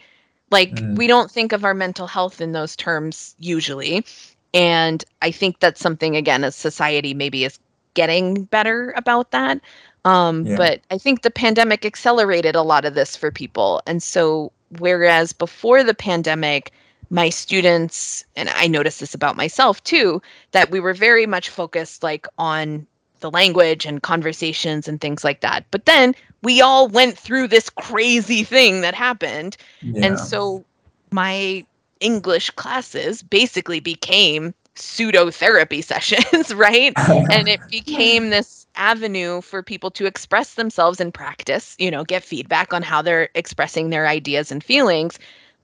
[0.52, 0.96] Like, mm.
[0.96, 4.06] we don't think of our mental health in those terms usually.
[4.54, 7.60] And I think that's something, again, as society maybe is
[7.93, 9.62] getting better about that.
[10.06, 10.58] Um, yeah.
[10.58, 13.82] But I think the pandemic accelerated a lot of this for people.
[13.86, 16.72] And so, whereas before the pandemic,
[17.10, 20.22] my students, and I noticed this about myself too,
[20.52, 22.88] that we were very much focused like on
[23.20, 25.66] the language and conversations and things like that.
[25.72, 29.58] But then we all went through this crazy thing that happened.
[29.82, 30.08] Yeah.
[30.08, 30.66] And so
[31.12, 31.66] my
[32.02, 36.93] English classes basically became pseudo therapy sessions, right?
[37.32, 42.24] and it became this avenue for people to express themselves in practice, you know, get
[42.24, 45.20] feedback on how they're expressing their ideas and feelings.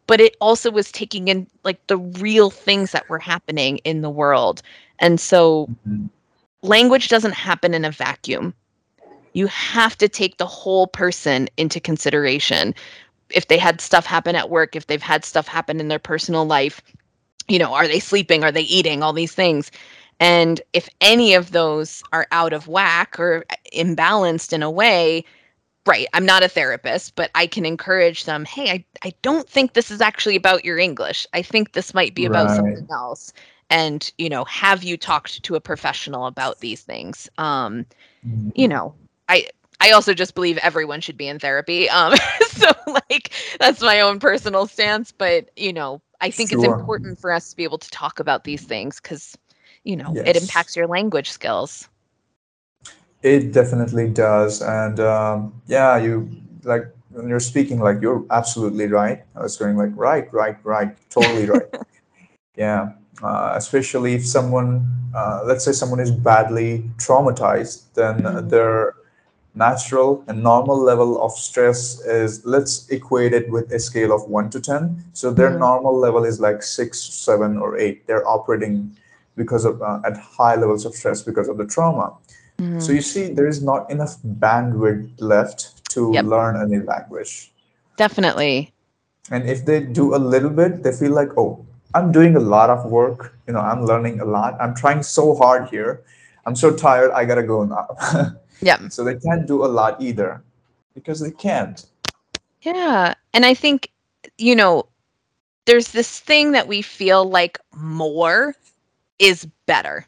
[0.08, 4.10] But it also was taking in like the real things that were happening in the
[4.10, 4.62] world.
[5.00, 6.06] And so mm-hmm.
[6.62, 8.54] language doesn't happen in a vacuum.
[9.34, 12.74] You have to take the whole person into consideration,
[13.30, 16.46] if they had stuff happen at work, if they've had stuff happen in their personal
[16.46, 16.82] life,
[17.48, 18.44] you know, are they sleeping?
[18.44, 19.04] Are they eating?
[19.04, 19.72] All these things.
[20.20, 25.24] And if any of those are out of whack or imbalanced in a way,
[25.86, 29.74] right, I'm not a therapist, but I can encourage them, hey, I, I don't think
[29.74, 31.28] this is actually about your English.
[31.34, 32.56] I think this might be about right.
[32.56, 33.32] something else.
[33.70, 37.30] And, you know, have you talked to a professional about these things?
[37.38, 37.86] Um,
[38.26, 38.50] mm-hmm.
[38.56, 38.96] you know,
[39.30, 39.48] I
[39.80, 41.90] I also just believe everyone should be in therapy.
[41.90, 42.16] Um,
[42.48, 46.60] so like that's my own personal stance, but you know, I think sure.
[46.60, 49.38] it's important for us to be able to talk about these things because
[49.84, 50.28] you know yes.
[50.28, 51.88] it impacts your language skills.
[53.24, 56.30] It definitely does, and um, yeah, you
[56.64, 59.24] like when you're speaking, like you're absolutely right.
[59.36, 61.66] I was going like right, right, right, totally right.
[62.56, 62.92] yeah,
[63.24, 68.48] uh, especially if someone, uh, let's say someone is badly traumatized, then mm-hmm.
[68.50, 68.94] they're
[69.58, 74.50] natural and normal level of stress is let's equate it with a scale of 1
[74.52, 75.60] to 10 so their mm-hmm.
[75.60, 78.96] normal level is like 6 7 or 8 they're operating
[79.36, 82.14] because of uh, at high levels of stress because of the trauma.
[82.58, 82.80] Mm-hmm.
[82.80, 86.26] so you see there is not enough bandwidth left to yep.
[86.26, 87.52] learn any language.
[87.98, 88.74] Definitely.
[89.30, 92.70] And if they do a little bit they feel like oh i'm doing a lot
[92.70, 93.34] of work.
[93.48, 94.60] You know i'm learning a lot.
[94.60, 96.02] I'm trying so hard here.
[96.46, 97.12] I'm so tired.
[97.12, 97.88] I gotta go now
[98.62, 98.88] Yeah.
[98.90, 100.42] So they can't do a lot either
[100.94, 101.86] because they can't.
[102.62, 103.14] Yeah.
[103.34, 103.92] And I think,
[104.38, 104.88] you know,
[105.66, 108.56] there's this thing that we feel like more
[109.20, 110.06] is better.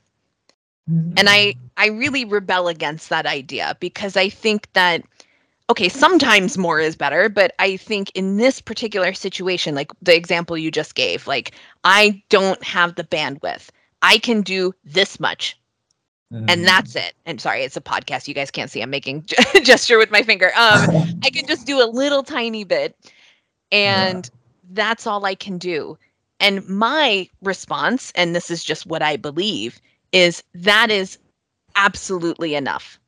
[0.89, 1.13] Mm-hmm.
[1.17, 5.03] And I I really rebel against that idea because I think that
[5.69, 10.57] okay, sometimes more is better, but I think in this particular situation, like the example
[10.57, 11.51] you just gave, like
[11.83, 13.69] I don't have the bandwidth.
[14.01, 15.58] I can do this much.
[16.31, 17.13] And that's it.
[17.25, 18.27] And sorry, it's a podcast.
[18.27, 18.81] You guys can't see.
[18.81, 19.25] I'm making
[19.63, 20.51] gesture with my finger.
[20.55, 22.95] Um, I can just do a little tiny bit,
[23.71, 24.39] and yeah.
[24.71, 25.97] that's all I can do.
[26.39, 31.17] And my response, and this is just what I believe, is that is
[31.75, 32.99] absolutely enough.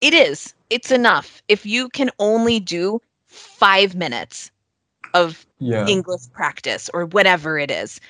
[0.00, 0.54] It is.
[0.70, 1.42] It's enough.
[1.48, 4.50] If you can only do five minutes
[5.14, 5.86] of yeah.
[5.86, 8.00] English practice or whatever it is,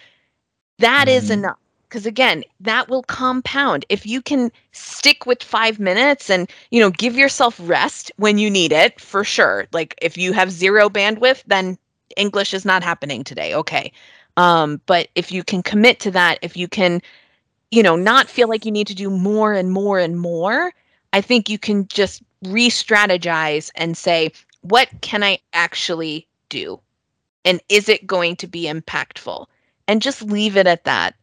[0.78, 1.16] that mm.
[1.16, 1.59] is enough
[1.89, 3.84] because again that will compound.
[3.89, 8.51] If you can stick with five minutes and you know give yourself rest when you
[8.51, 9.66] need it for sure.
[9.72, 11.78] Like if you have zero bandwidth then
[12.16, 13.55] english is not happening today.
[13.55, 13.93] Okay.
[14.37, 17.01] Um, but if you can commit to that if you can
[17.70, 20.72] you know not feel like you need to do more and more and more
[21.12, 24.30] i think you can just re-strategize and say
[24.61, 26.80] what can i actually do?
[27.45, 29.47] And is it going to be impactful?
[29.89, 31.14] And just leave it at that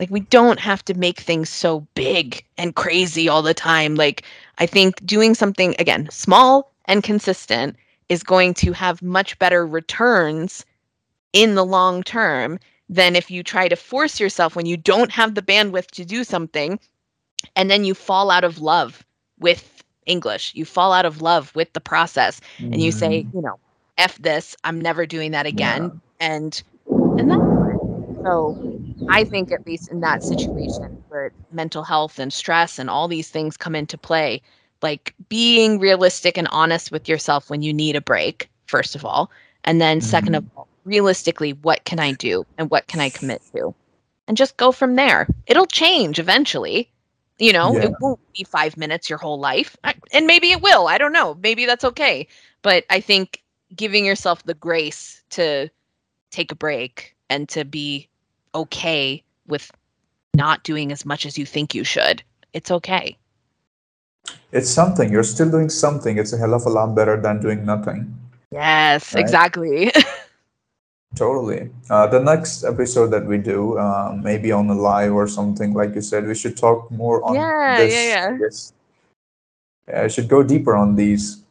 [0.00, 4.24] like we don't have to make things so big and crazy all the time like
[4.58, 7.76] i think doing something again small and consistent
[8.08, 10.64] is going to have much better returns
[11.32, 15.34] in the long term than if you try to force yourself when you don't have
[15.36, 16.80] the bandwidth to do something
[17.54, 19.04] and then you fall out of love
[19.38, 22.40] with english you fall out of love with the process
[22.72, 23.34] and you say Mhm.
[23.34, 23.58] you know
[23.98, 26.26] f this i'm never doing that again Yeah.
[26.28, 26.62] and
[27.18, 27.42] and that's
[28.24, 28.56] so
[29.10, 33.28] i think at least in that situation where mental health and stress and all these
[33.28, 34.40] things come into play
[34.82, 39.30] like being realistic and honest with yourself when you need a break first of all
[39.64, 40.58] and then second of mm-hmm.
[40.58, 43.74] all realistically what can i do and what can i commit to?
[44.26, 45.26] And just go from there.
[45.46, 46.88] It'll change eventually.
[47.38, 47.86] You know Yeah.
[47.86, 49.76] it won't be five minutes your whole life.
[50.12, 50.86] And maybe it will.
[50.86, 51.36] I don't know.
[51.42, 52.28] Maybe that's okay.
[52.62, 53.42] But i think
[53.74, 55.68] giving yourself the grace to
[56.30, 58.08] take a break and to be
[58.54, 59.70] okay with
[60.34, 62.22] not doing as much as you think you should
[62.52, 63.16] it's okay
[64.52, 65.10] It's something.
[65.10, 66.18] You're still doing something.
[66.18, 68.12] It's a hell of a lot better than doing nothing.
[68.52, 69.20] yes Right.
[69.24, 69.90] exactly
[71.16, 71.70] Totally.
[71.90, 75.94] Uh, the next episode that we do, uh, maybe on a live or something, like
[75.94, 77.92] you said, we should talk more on Yeah, this.
[77.92, 78.38] yeah, yeah.
[78.38, 78.72] This.
[79.88, 81.42] Yeah, I should go deeper on these.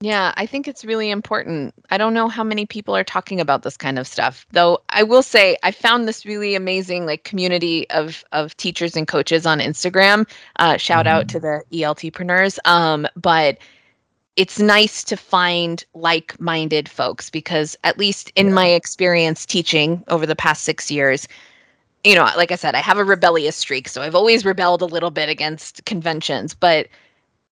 [0.00, 1.74] Yeah, I think it's really important.
[1.90, 4.46] I don't know how many people are talking about this kind of stuff.
[4.52, 9.08] Though I will say I found this really amazing like community of of teachers and
[9.08, 10.28] coaches on Instagram.
[10.56, 12.58] Uh, shout out to the ELTpreneurs.
[12.64, 13.58] Um, but
[14.36, 18.54] it's nice to find like-minded folks because at least in Yeah.
[18.54, 21.26] my experience teaching over the past 6 years,
[22.04, 24.86] you know, like I said, I have a rebellious streak, so I've always rebelled a
[24.86, 26.86] little bit against conventions, but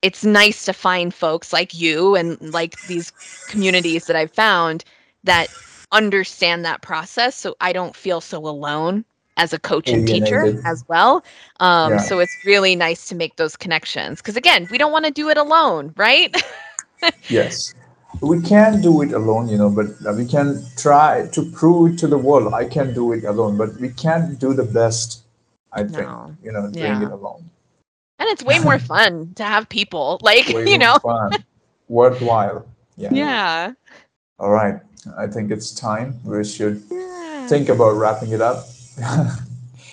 [0.05, 3.11] it's nice to find folks like you and like these
[3.47, 4.83] communities that I've found
[5.23, 5.49] that
[5.91, 9.03] understand that process so I don't feel so alone
[9.37, 11.23] as a coach and teacher as well.
[11.59, 11.97] Um, Yeah.
[11.97, 15.29] So it's really nice to make those connections because, again, we don't want to do
[15.29, 16.29] it alone, right?
[17.29, 17.73] Yes.
[18.21, 21.99] We can do it alone, you know, but uh, we can try to prove it
[21.99, 22.53] to the world.
[22.53, 25.23] I can do it alone, but we can't do the best,
[25.73, 26.35] I think, No.
[26.43, 27.07] you know, doing Yeah.
[27.07, 27.49] it alone.
[28.19, 30.97] And it's way more fun to have people like, Way you know?
[30.99, 31.43] fun,
[31.87, 32.65] worthwhile.
[32.97, 33.13] Yeah.
[33.13, 33.73] Yeah.
[34.39, 34.75] All right.
[35.17, 36.19] I think it's time.
[36.23, 37.47] We should Yeah.
[37.47, 38.65] think about wrapping it up.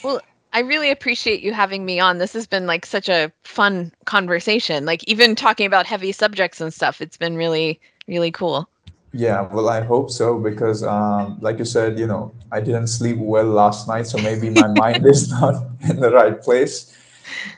[0.03, 0.21] Well,
[0.53, 2.19] I really appreciate you having me on.
[2.19, 4.85] This has been like such a fun conversation.
[4.85, 8.69] Like even talking about heavy subjects and stuff, it's been really, really cool.
[9.13, 13.19] Yeah, well, I hope so because, um, like you said, you know, I didn't sleep
[13.19, 15.55] well last night, so maybe my mind is not
[15.89, 16.97] in the right place.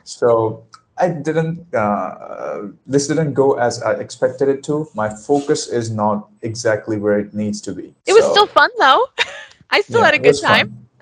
[0.03, 0.63] So
[0.97, 4.87] I didn't, uh, this didn't go as I expected it to.
[4.93, 7.93] My focus is not exactly where it needs to be.
[8.05, 9.07] It was still fun though.
[9.71, 10.87] I still yeah, had a good time.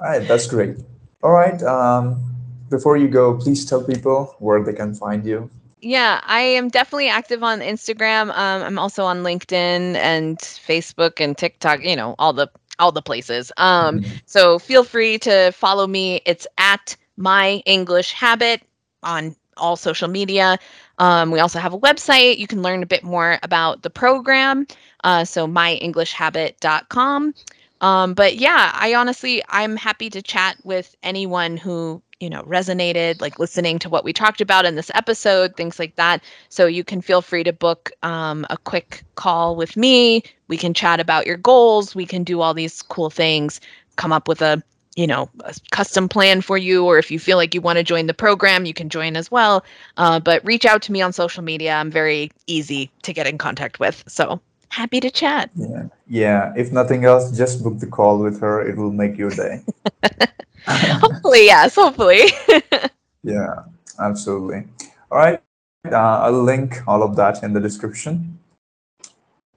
[0.00, 0.76] All right, that's great.
[1.22, 2.22] All right, um,
[2.68, 5.48] before you go, please tell people where they can find you.
[5.80, 8.30] Yeah, I am definitely active on Instagram.
[8.30, 11.82] Um, I'm also on LinkedIn and Facebook and TikTok.
[11.82, 13.52] You know, all the all the places.
[13.56, 14.20] Um, Mhm.
[14.26, 16.20] so feel free to follow me.
[16.26, 18.62] It's at my English habit
[19.02, 20.58] on all social media.
[20.98, 22.38] Um, we also have a website.
[22.38, 24.66] You can learn a bit more about the program.
[25.04, 27.34] Uh, so myenglishhabit.com.
[27.80, 33.20] Um, but yeah, I honestly, I'm happy to chat with anyone who, you know, resonated,
[33.20, 36.22] like listening to what we talked about in this episode, things like that.
[36.48, 40.22] So you can feel free to book um, a quick call with me.
[40.48, 41.94] We can chat about your goals.
[41.94, 43.60] We can do all these cool things,
[43.96, 44.62] come up with a,
[44.96, 46.84] you know, a custom plan for you.
[46.84, 49.30] Or if you feel like you want to join the program, you can join as
[49.30, 49.64] well.
[49.96, 51.74] Uh, but reach out to me on social media.
[51.74, 54.02] I'm very easy to get in contact with.
[54.08, 54.40] So
[54.70, 55.50] happy to chat.
[55.54, 55.84] Yeah.
[56.08, 56.52] Yeah.
[56.56, 58.66] If nothing else, just book the call with her.
[58.68, 59.62] It will make your day.
[60.66, 62.24] hopefully, yes, hopefully.
[63.22, 63.64] Yeah,
[63.98, 64.68] absolutely.
[65.10, 65.42] All right.
[65.90, 68.38] Uh, I'll link all of that in the description.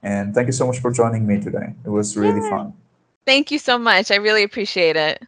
[0.02, 1.74] And thank you so much for joining me today.
[1.84, 2.50] It was really Yeah.
[2.50, 2.72] fun.
[3.26, 4.10] Thank you so much.
[4.10, 5.22] I really appreciate it.